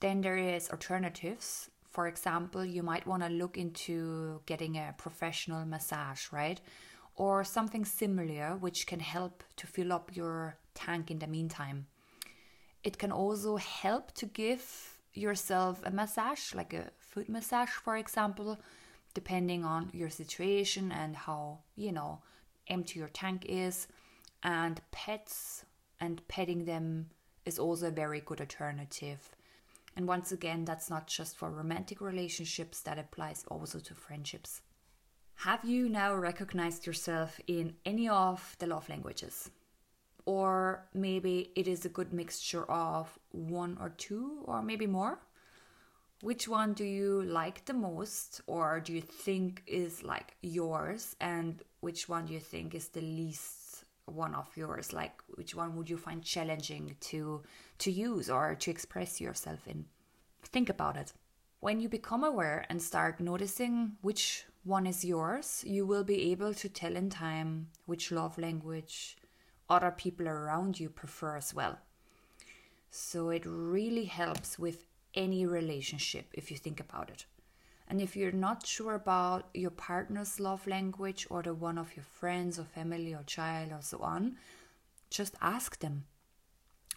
then 0.00 0.20
there 0.20 0.36
is 0.36 0.68
alternatives. 0.70 1.70
For 1.90 2.08
example 2.08 2.64
you 2.64 2.82
might 2.82 3.06
want 3.06 3.22
to 3.22 3.28
look 3.28 3.56
into 3.56 4.40
getting 4.46 4.76
a 4.76 4.94
professional 4.98 5.64
massage 5.64 6.32
right? 6.32 6.60
Or 7.16 7.44
something 7.44 7.84
similar 7.84 8.56
which 8.56 8.86
can 8.86 9.00
help 9.00 9.44
to 9.56 9.66
fill 9.66 9.92
up 9.92 10.16
your 10.16 10.56
tank 10.74 11.10
in 11.10 11.18
the 11.18 11.26
meantime. 11.26 11.86
It 12.82 12.98
can 12.98 13.12
also 13.12 13.56
help 13.56 14.12
to 14.14 14.26
give 14.26 14.98
yourself 15.14 15.82
a 15.84 15.90
massage 15.90 16.54
like 16.54 16.72
a 16.72 16.90
foot 16.98 17.28
massage 17.28 17.68
for 17.68 17.96
example 17.98 18.58
depending 19.14 19.62
on 19.62 19.90
your 19.92 20.08
situation 20.08 20.90
and 20.90 21.14
how 21.14 21.58
you 21.76 21.92
know 21.92 22.18
empty 22.72 22.98
your 22.98 23.08
tank 23.08 23.46
is. 23.48 23.86
And 24.42 24.80
pets 24.90 25.64
and 26.00 26.26
petting 26.26 26.64
them 26.64 27.10
is 27.44 27.58
also 27.58 27.88
a 27.88 27.92
very 27.92 28.20
good 28.20 28.40
alternative. 28.40 29.30
And 29.94 30.08
once 30.08 30.32
again, 30.32 30.64
that's 30.64 30.90
not 30.90 31.06
just 31.06 31.36
for 31.36 31.50
romantic 31.50 32.00
relationships, 32.00 32.80
that 32.80 32.98
applies 32.98 33.44
also 33.48 33.78
to 33.78 33.94
friendships. 33.94 34.62
Have 35.36 35.64
you 35.64 35.88
now 35.88 36.14
recognized 36.14 36.86
yourself 36.86 37.40
in 37.46 37.74
any 37.84 38.08
of 38.08 38.56
the 38.58 38.66
love 38.66 38.88
languages? 38.88 39.50
Or 40.24 40.86
maybe 40.94 41.50
it 41.56 41.66
is 41.66 41.84
a 41.84 41.88
good 41.88 42.12
mixture 42.12 42.64
of 42.70 43.18
one 43.30 43.76
or 43.80 43.90
two, 43.90 44.42
or 44.44 44.62
maybe 44.62 44.86
more? 44.86 45.18
Which 46.22 46.46
one 46.46 46.72
do 46.72 46.84
you 46.84 47.20
like 47.22 47.64
the 47.64 47.74
most 47.74 48.40
or 48.46 48.78
do 48.78 48.92
you 48.92 49.00
think 49.00 49.60
is 49.66 50.04
like 50.04 50.36
yours? 50.40 51.16
And 51.20 51.60
which 51.80 52.08
one 52.08 52.26
do 52.26 52.32
you 52.32 52.38
think 52.38 52.76
is 52.76 52.88
the 52.88 53.00
least 53.00 53.84
one 54.06 54.32
of 54.36 54.48
yours? 54.56 54.92
Like 54.92 55.20
which 55.34 55.56
one 55.56 55.74
would 55.74 55.90
you 55.90 55.96
find 55.96 56.22
challenging 56.22 56.94
to 57.10 57.42
to 57.78 57.90
use 57.90 58.30
or 58.30 58.54
to 58.54 58.70
express 58.70 59.20
yourself 59.20 59.66
in? 59.66 59.84
Think 60.44 60.68
about 60.68 60.96
it. 60.96 61.12
When 61.58 61.80
you 61.80 61.88
become 61.88 62.22
aware 62.22 62.66
and 62.70 62.80
start 62.80 63.18
noticing 63.18 63.96
which 64.00 64.44
one 64.62 64.86
is 64.86 65.04
yours 65.04 65.64
you 65.66 65.84
will 65.84 66.04
be 66.04 66.30
able 66.30 66.54
to 66.54 66.68
tell 66.68 66.94
in 66.94 67.10
time 67.10 67.66
which 67.86 68.12
love 68.12 68.38
language 68.38 69.16
other 69.68 69.90
people 69.90 70.28
around 70.28 70.78
you 70.78 70.88
prefer 70.88 71.36
as 71.36 71.52
well. 71.52 71.80
So 72.90 73.30
it 73.30 73.42
really 73.44 74.04
helps 74.04 74.56
with 74.56 74.86
any 75.14 75.46
relationship 75.46 76.26
if 76.32 76.50
you 76.50 76.56
think 76.56 76.80
about 76.80 77.10
it. 77.10 77.26
And 77.88 78.00
if 78.00 78.16
you're 78.16 78.32
not 78.32 78.66
sure 78.66 78.94
about 78.94 79.48
your 79.52 79.70
partner's 79.70 80.40
love 80.40 80.66
language 80.66 81.26
or 81.28 81.42
the 81.42 81.52
one 81.52 81.78
of 81.78 81.94
your 81.96 82.04
friends 82.04 82.58
or 82.58 82.64
family 82.64 83.12
or 83.14 83.22
child 83.24 83.72
or 83.72 83.82
so 83.82 83.98
on, 83.98 84.36
just 85.10 85.34
ask 85.42 85.78
them. 85.80 86.04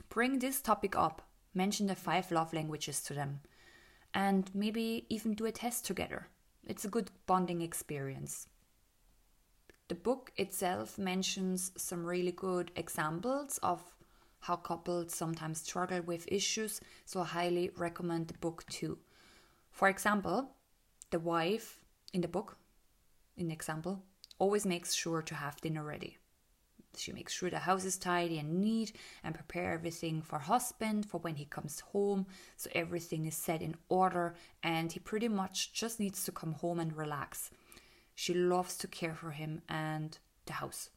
Bring 0.09 0.39
this 0.39 0.61
topic 0.61 0.95
up, 0.95 1.21
mention 1.53 1.87
the 1.87 1.95
five 1.95 2.31
love 2.31 2.53
languages 2.53 3.01
to 3.03 3.13
them, 3.13 3.41
and 4.13 4.49
maybe 4.53 5.05
even 5.09 5.33
do 5.33 5.45
a 5.45 5.51
test 5.51 5.85
together. 5.85 6.29
it's 6.67 6.85
a 6.85 6.89
good 6.89 7.11
bonding 7.27 7.61
experience. 7.61 8.47
The 9.87 9.95
book 9.95 10.31
itself 10.35 10.97
mentions 10.97 11.71
some 11.77 12.05
really 12.05 12.31
good 12.31 12.71
examples 12.75 13.59
of 13.61 13.94
how 14.45 14.55
couples 14.55 15.15
sometimes 15.15 15.61
struggle 15.61 16.01
with 16.01 16.31
issues, 16.31 16.79
so 17.03 17.21
I 17.21 17.25
highly 17.25 17.71
recommend 17.75 18.27
the 18.27 18.37
book 18.37 18.63
too. 18.69 18.99
For 19.71 19.87
example, 19.87 20.51
the 21.09 21.19
wife 21.19 21.79
in 22.13 22.21
the 22.21 22.27
book, 22.27 22.55
in 23.37 23.49
example, 23.49 24.03
always 24.37 24.63
makes 24.63 24.93
sure 24.93 25.23
to 25.23 25.33
have 25.33 25.61
dinner 25.61 25.83
ready. 25.83 26.17
She 26.95 27.11
makes 27.11 27.33
sure 27.33 27.49
the 27.49 27.59
house 27.59 27.85
is 27.85 27.97
tidy 27.97 28.37
and 28.37 28.61
neat 28.61 28.95
and 29.23 29.33
prepare 29.33 29.73
everything 29.73 30.21
for 30.21 30.37
husband 30.37 31.07
for 31.07 31.17
when 31.17 31.35
he 31.35 31.45
comes 31.45 31.79
home. 31.79 32.27
So 32.55 32.69
everything 32.75 33.25
is 33.25 33.35
set 33.35 33.63
in 33.63 33.75
order 33.89 34.35
and 34.61 34.91
he 34.91 34.99
pretty 34.99 35.27
much 35.27 35.73
just 35.73 35.99
needs 35.99 36.23
to 36.23 36.31
come 36.31 36.53
home 36.53 36.79
and 36.79 36.95
relax. 36.95 37.49
She 38.13 38.35
loves 38.35 38.77
to 38.77 38.87
care 38.87 39.15
for 39.15 39.31
him 39.31 39.63
and 39.67 40.17
the 40.45 40.53
house. 40.53 40.91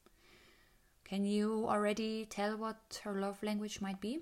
Can 1.08 1.24
you 1.24 1.66
already 1.66 2.26
tell 2.26 2.56
what 2.56 3.00
her 3.02 3.18
love 3.18 3.42
language 3.42 3.80
might 3.80 4.00
be? 4.00 4.20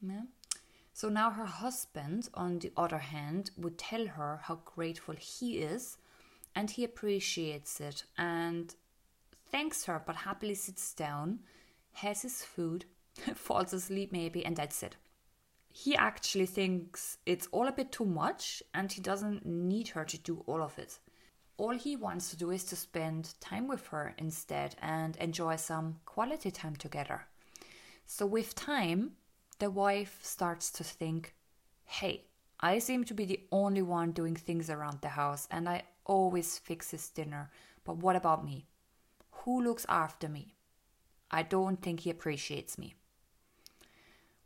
Yeah. 0.00 0.22
So 0.92 1.08
now 1.08 1.30
her 1.30 1.46
husband, 1.46 2.28
on 2.34 2.60
the 2.60 2.72
other 2.76 2.98
hand, 2.98 3.50
would 3.56 3.76
tell 3.76 4.06
her 4.06 4.40
how 4.44 4.60
grateful 4.64 5.16
he 5.18 5.58
is 5.58 5.98
and 6.54 6.70
he 6.70 6.84
appreciates 6.84 7.80
it 7.80 8.04
and 8.16 8.74
thanks 9.50 9.84
her, 9.84 10.02
but 10.06 10.16
happily 10.16 10.54
sits 10.54 10.94
down, 10.94 11.40
has 11.92 12.22
his 12.22 12.44
food, 12.44 12.84
falls 13.34 13.72
asleep 13.72 14.12
maybe, 14.12 14.44
and 14.44 14.56
that's 14.56 14.82
it. 14.82 14.96
He 15.72 15.96
actually 15.96 16.46
thinks 16.46 17.18
it's 17.26 17.48
all 17.50 17.66
a 17.66 17.72
bit 17.72 17.90
too 17.90 18.04
much 18.04 18.62
and 18.74 18.92
he 18.92 19.00
doesn't 19.00 19.44
need 19.44 19.88
her 19.88 20.04
to 20.04 20.18
do 20.18 20.44
all 20.46 20.62
of 20.62 20.78
it. 20.78 20.98
All 21.60 21.76
he 21.76 21.94
wants 21.94 22.30
to 22.30 22.38
do 22.38 22.52
is 22.52 22.64
to 22.64 22.74
spend 22.74 23.34
time 23.38 23.68
with 23.68 23.88
her 23.88 24.14
instead 24.16 24.76
and 24.80 25.14
enjoy 25.16 25.56
some 25.56 26.00
quality 26.06 26.50
time 26.50 26.74
together. 26.74 27.26
So, 28.06 28.24
with 28.24 28.54
time, 28.54 29.10
the 29.58 29.70
wife 29.70 30.20
starts 30.22 30.70
to 30.70 30.84
think, 30.84 31.34
hey, 31.84 32.24
I 32.60 32.78
seem 32.78 33.04
to 33.04 33.12
be 33.12 33.26
the 33.26 33.42
only 33.52 33.82
one 33.82 34.12
doing 34.12 34.36
things 34.36 34.70
around 34.70 35.02
the 35.02 35.10
house 35.10 35.46
and 35.50 35.68
I 35.68 35.82
always 36.06 36.56
fix 36.56 36.92
his 36.92 37.10
dinner, 37.10 37.50
but 37.84 37.98
what 37.98 38.16
about 38.16 38.42
me? 38.42 38.64
Who 39.42 39.62
looks 39.62 39.84
after 39.86 40.30
me? 40.30 40.54
I 41.30 41.42
don't 41.42 41.82
think 41.82 42.00
he 42.00 42.10
appreciates 42.10 42.78
me. 42.78 42.94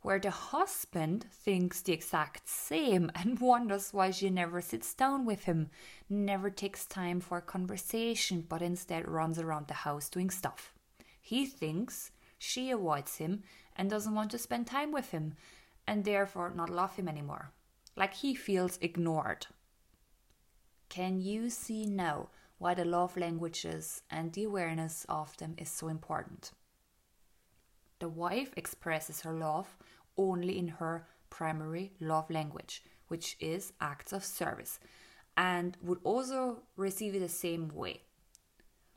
Where 0.05 0.19
the 0.19 0.29
husband 0.29 1.25
thinks 1.31 1.81
the 1.81 1.93
exact 1.93 2.47
same 2.47 3.09
and 3.15 3.39
wonders 3.41 3.91
why 3.91 4.11
she 4.11 4.29
never 4.29 4.61
sits 4.61 4.93
down 4.93 5.25
with 5.25 5.45
him, 5.45 5.71
never 6.07 6.51
takes 6.51 6.85
time 6.85 7.19
for 7.19 7.41
conversation, 7.41 8.45
but 8.47 8.61
instead 8.61 9.07
runs 9.07 9.39
around 9.39 9.67
the 9.67 9.73
house 9.73 10.07
doing 10.07 10.29
stuff. 10.29 10.75
He 11.19 11.47
thinks 11.47 12.11
she 12.37 12.69
avoids 12.69 13.15
him 13.15 13.41
and 13.75 13.89
doesn't 13.89 14.13
want 14.13 14.29
to 14.29 14.37
spend 14.37 14.67
time 14.67 14.91
with 14.91 15.09
him, 15.09 15.33
and 15.87 16.05
therefore 16.05 16.53
not 16.55 16.69
love 16.69 16.95
him 16.97 17.07
anymore. 17.07 17.49
Like 17.95 18.13
he 18.13 18.35
feels 18.35 18.77
ignored. 18.81 19.47
Can 20.87 21.19
you 21.19 21.49
see 21.49 21.87
now 21.87 22.29
why 22.59 22.75
the 22.75 22.85
love 22.85 23.17
languages 23.17 24.03
and 24.11 24.31
the 24.33 24.43
awareness 24.43 25.07
of 25.09 25.35
them 25.37 25.55
is 25.57 25.69
so 25.69 25.87
important. 25.87 26.51
The 27.97 28.09
wife 28.09 28.53
expresses 28.55 29.21
her 29.21 29.33
love 29.33 29.77
only 30.17 30.57
in 30.57 30.67
her 30.67 31.07
primary 31.29 31.91
love 31.99 32.29
language, 32.29 32.83
which 33.07 33.35
is 33.39 33.73
acts 33.81 34.13
of 34.13 34.23
service, 34.23 34.79
and 35.37 35.77
would 35.81 35.99
also 36.03 36.63
receive 36.77 37.15
it 37.15 37.19
the 37.19 37.29
same 37.29 37.69
way. 37.69 38.01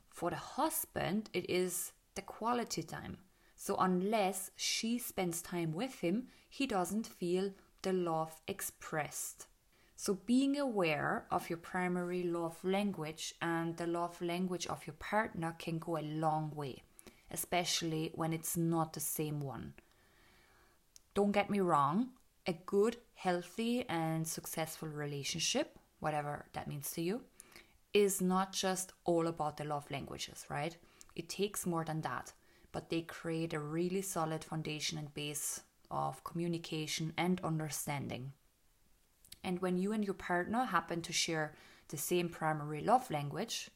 For 0.09 0.29
the 0.29 0.35
husband, 0.35 1.29
it 1.33 1.49
is 1.49 1.93
the 2.15 2.21
quality 2.21 2.83
time. 2.83 3.17
So, 3.55 3.75
unless 3.77 4.51
she 4.55 4.97
spends 4.97 5.41
time 5.41 5.73
with 5.73 5.99
him, 5.99 6.27
he 6.49 6.65
doesn't 6.65 7.07
feel 7.07 7.51
the 7.81 7.93
love 7.93 8.41
expressed. 8.47 9.47
So, 9.95 10.13
being 10.25 10.57
aware 10.57 11.25
of 11.29 11.49
your 11.49 11.57
primary 11.57 12.23
love 12.23 12.57
language 12.63 13.35
and 13.41 13.75
the 13.75 13.87
love 13.87 14.21
language 14.21 14.65
of 14.67 14.87
your 14.87 14.93
partner 14.93 15.55
can 15.59 15.77
go 15.77 15.97
a 15.97 16.01
long 16.01 16.51
way, 16.55 16.83
especially 17.31 18.11
when 18.15 18.31
it's 18.31 18.55
not 18.55 18.93
the 18.93 19.01
same 19.01 19.41
one. 19.41 19.73
Don't 21.19 21.33
get 21.33 21.49
me 21.49 21.59
wrong, 21.59 22.11
a 22.47 22.53
good, 22.65 22.95
healthy, 23.13 23.83
and 23.89 24.25
successful 24.25 24.87
relationship, 24.87 25.77
whatever 25.99 26.45
that 26.53 26.69
means 26.69 26.91
to 26.91 27.01
you, 27.01 27.23
is 27.93 28.21
not 28.21 28.53
just 28.53 28.93
all 29.03 29.27
about 29.27 29.57
the 29.57 29.65
love 29.65 29.91
languages, 29.91 30.45
right? 30.47 30.77
It 31.17 31.27
takes 31.27 31.65
more 31.65 31.83
than 31.83 31.99
that, 32.03 32.31
but 32.71 32.89
they 32.89 33.01
create 33.01 33.53
a 33.53 33.59
really 33.59 34.01
solid 34.01 34.45
foundation 34.45 34.97
and 34.97 35.13
base 35.13 35.59
of 35.91 36.23
communication 36.23 37.11
and 37.17 37.41
understanding. 37.43 38.31
And 39.43 39.61
when 39.61 39.77
you 39.77 39.91
and 39.91 40.05
your 40.05 40.13
partner 40.13 40.63
happen 40.63 41.01
to 41.01 41.11
share 41.11 41.53
the 41.89 41.97
same 41.97 42.29
primary 42.29 42.79
love 42.79 43.11
language, 43.11 43.69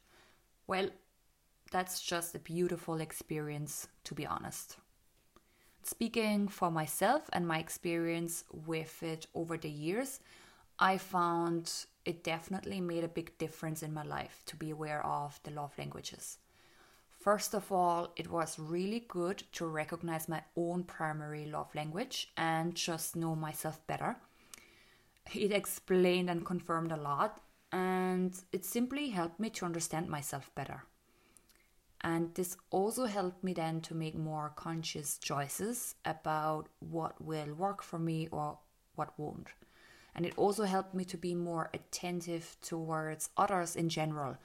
well, 0.66 0.88
that's 1.70 2.00
just 2.00 2.34
a 2.34 2.38
beautiful 2.38 3.02
experience, 3.02 3.86
to 4.04 4.14
be 4.14 4.24
honest. 4.24 4.78
Speaking 5.84 6.48
for 6.48 6.70
myself 6.70 7.28
and 7.32 7.46
my 7.46 7.58
experience 7.58 8.44
with 8.52 9.02
it 9.02 9.26
over 9.34 9.56
the 9.56 9.70
years, 9.70 10.20
I 10.78 10.98
found 10.98 11.70
it 12.04 12.24
definitely 12.24 12.80
made 12.80 13.04
a 13.04 13.08
big 13.08 13.36
difference 13.38 13.82
in 13.82 13.94
my 13.94 14.02
life 14.02 14.42
to 14.46 14.56
be 14.56 14.70
aware 14.70 15.04
of 15.04 15.38
the 15.44 15.50
love 15.50 15.72
languages. 15.78 16.38
First 17.20 17.54
of 17.54 17.70
all, 17.70 18.12
it 18.16 18.30
was 18.30 18.58
really 18.58 19.04
good 19.08 19.44
to 19.52 19.66
recognize 19.66 20.28
my 20.28 20.42
own 20.56 20.84
primary 20.84 21.46
love 21.46 21.74
language 21.74 22.32
and 22.36 22.74
just 22.74 23.14
know 23.16 23.36
myself 23.36 23.86
better 23.86 24.16
it 25.32 25.52
explained 25.52 26.30
and 26.30 26.44
confirmed 26.44 26.92
a 26.92 26.96
lot, 26.96 27.40
and 27.72 28.34
it 28.52 28.64
simply 28.64 29.10
helped 29.10 29.40
me 29.40 29.50
to 29.50 29.64
understand 29.64 30.08
myself 30.08 30.54
better. 30.54 30.84
And 32.04 32.34
this 32.34 32.54
also 32.70 33.06
helped 33.06 33.42
me 33.42 33.54
then 33.54 33.80
to 33.80 33.94
make 33.94 34.14
more 34.14 34.52
conscious 34.54 35.16
choices 35.16 35.94
about 36.04 36.68
what 36.80 37.18
will 37.18 37.54
work 37.54 37.82
for 37.82 37.98
me 37.98 38.28
or 38.30 38.58
what 38.94 39.18
won't. 39.18 39.48
And 40.14 40.26
it 40.26 40.34
also 40.36 40.64
helped 40.64 40.94
me 40.94 41.06
to 41.06 41.16
be 41.16 41.34
more 41.34 41.70
attentive 41.72 42.58
towards 42.60 43.30
others 43.38 43.74
in 43.74 43.88
general. 43.88 44.36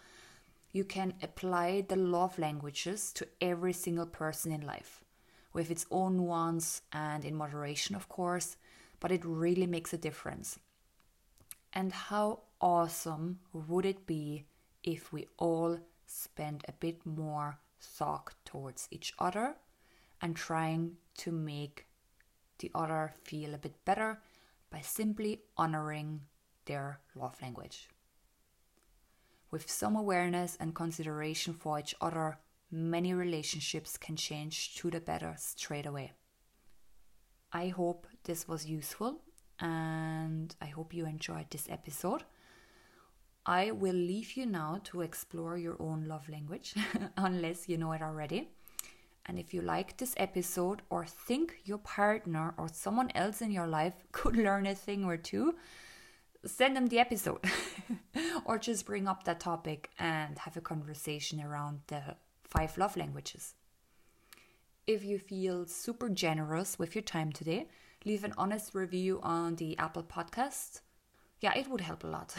You 0.71 0.85
can 0.85 1.15
apply 1.21 1.81
the 1.81 1.97
love 1.97 2.39
languages 2.39 3.11
to 3.13 3.27
every 3.41 3.73
single 3.73 4.05
person 4.05 4.53
in 4.53 4.61
life, 4.61 5.03
with 5.51 5.69
its 5.69 5.85
own 5.91 6.15
nuance 6.15 6.81
and 6.93 7.25
in 7.25 7.35
moderation, 7.35 7.93
of 7.93 8.07
course, 8.07 8.55
but 9.01 9.11
it 9.11 9.25
really 9.25 9.67
makes 9.67 9.91
a 9.91 9.97
difference. 9.97 10.59
And 11.73 11.91
how 11.91 12.39
awesome 12.61 13.39
would 13.51 13.85
it 13.85 14.07
be 14.07 14.45
if 14.81 15.11
we 15.11 15.27
all 15.37 15.79
spent 16.09 16.63
a 16.67 16.73
bit 16.73 17.05
more 17.05 17.59
thought 17.79 18.33
towards 18.43 18.87
each 18.91 19.13
other 19.19 19.55
and 20.21 20.35
trying 20.35 20.97
to 21.17 21.31
make 21.31 21.85
the 22.59 22.71
other 22.75 23.13
feel 23.23 23.53
a 23.53 23.57
bit 23.57 23.85
better 23.85 24.19
by 24.69 24.81
simply 24.81 25.41
honoring 25.57 26.21
their 26.65 26.99
love 27.15 27.35
language. 27.41 27.89
With 29.51 29.69
some 29.69 29.95
awareness 29.95 30.57
and 30.59 30.75
consideration 30.75 31.53
for 31.53 31.79
each 31.79 31.95
other, 32.01 32.37
many 32.71 33.13
relationships 33.13 33.97
can 33.97 34.15
change 34.15 34.75
to 34.75 34.91
the 34.91 34.99
better 34.99 35.35
straight 35.37 35.85
away. 35.85 36.11
I 37.51 37.69
hope 37.69 38.07
this 38.23 38.47
was 38.47 38.65
useful 38.65 39.21
and 39.59 40.55
I 40.61 40.67
hope 40.67 40.93
you 40.93 41.05
enjoyed 41.05 41.49
this 41.49 41.67
episode. 41.69 42.23
I 43.49 43.71
will 43.71 43.95
leave 43.95 44.37
you 44.37 44.45
now 44.45 44.79
to 44.83 45.01
explore 45.01 45.57
your 45.57 45.75
own 45.79 46.05
love 46.05 46.29
language, 46.29 46.75
unless 47.17 47.67
you 47.67 47.79
know 47.79 47.93
it 47.93 48.01
already. 48.03 48.47
And 49.25 49.39
if 49.39 49.55
you 49.55 49.63
like 49.63 49.97
this 49.97 50.13
episode 50.17 50.83
or 50.91 51.03
think 51.07 51.55
your 51.65 51.79
partner 51.79 52.53
or 52.59 52.69
someone 52.71 53.09
else 53.15 53.41
in 53.41 53.49
your 53.49 53.65
life 53.65 53.95
could 54.11 54.35
learn 54.35 54.67
a 54.67 54.75
thing 54.75 55.03
or 55.03 55.17
two, 55.17 55.55
send 56.45 56.75
them 56.75 56.85
the 56.85 56.99
episode 56.99 57.43
or 58.45 58.59
just 58.59 58.85
bring 58.85 59.07
up 59.07 59.23
that 59.23 59.39
topic 59.39 59.89
and 59.97 60.37
have 60.37 60.55
a 60.55 60.61
conversation 60.61 61.41
around 61.41 61.79
the 61.87 62.03
five 62.43 62.77
love 62.77 62.95
languages. 62.95 63.55
If 64.85 65.03
you 65.03 65.17
feel 65.17 65.65
super 65.65 66.09
generous 66.09 66.77
with 66.77 66.93
your 66.93 67.01
time 67.01 67.31
today, 67.31 67.67
leave 68.05 68.23
an 68.23 68.35
honest 68.37 68.75
review 68.75 69.19
on 69.23 69.55
the 69.55 69.75
Apple 69.79 70.03
podcast. 70.03 70.81
Yeah, 71.41 71.57
it 71.57 71.67
would 71.67 71.81
help 71.81 72.03
a 72.03 72.07
lot. 72.07 72.35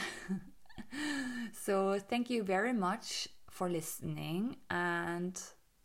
so, 1.52 1.98
thank 1.98 2.30
you 2.30 2.42
very 2.42 2.72
much 2.72 3.28
for 3.48 3.68
listening. 3.68 4.56
And 4.70 5.38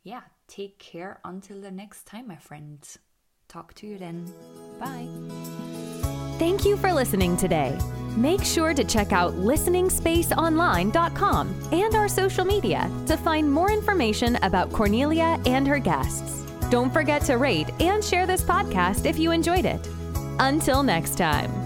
yeah, 0.04 0.22
take 0.48 0.80
care 0.80 1.20
until 1.26 1.60
the 1.62 1.72
next 1.72 2.06
time, 2.06 2.28
my 2.28 2.38
friend. 2.38 2.80
Talk 3.48 3.74
to 3.76 3.88
you 3.88 3.98
then. 3.98 4.32
Bye. 4.80 5.08
Thank 6.38 6.66
you 6.66 6.76
for 6.78 6.94
listening 6.94 7.38
today. 7.38 7.78
Make 8.18 8.44
sure 8.44 8.74
to 8.74 8.84
check 8.84 9.14
out 9.14 9.36
listeningspaceonline.com 9.36 11.56
and 11.72 11.96
our 11.96 12.08
social 12.08 12.46
media 12.46 12.90
to 13.08 13.18
find 13.18 13.52
more 13.52 13.72
information 13.72 14.36
about 14.38 14.72
Cornelia 14.72 15.40
and 15.46 15.68
her 15.68 15.80
guests. 15.80 16.46
Don't 16.70 16.92
forget 16.92 17.22
to 17.24 17.38
rate 17.38 17.70
and 17.80 18.04
share 18.04 18.26
this 18.26 18.42
podcast 18.42 19.06
if 19.06 19.20
you 19.20 19.32
enjoyed 19.32 19.66
it. 19.66 19.88
Until 20.40 20.82
next 20.84 21.18
time. 21.18 21.65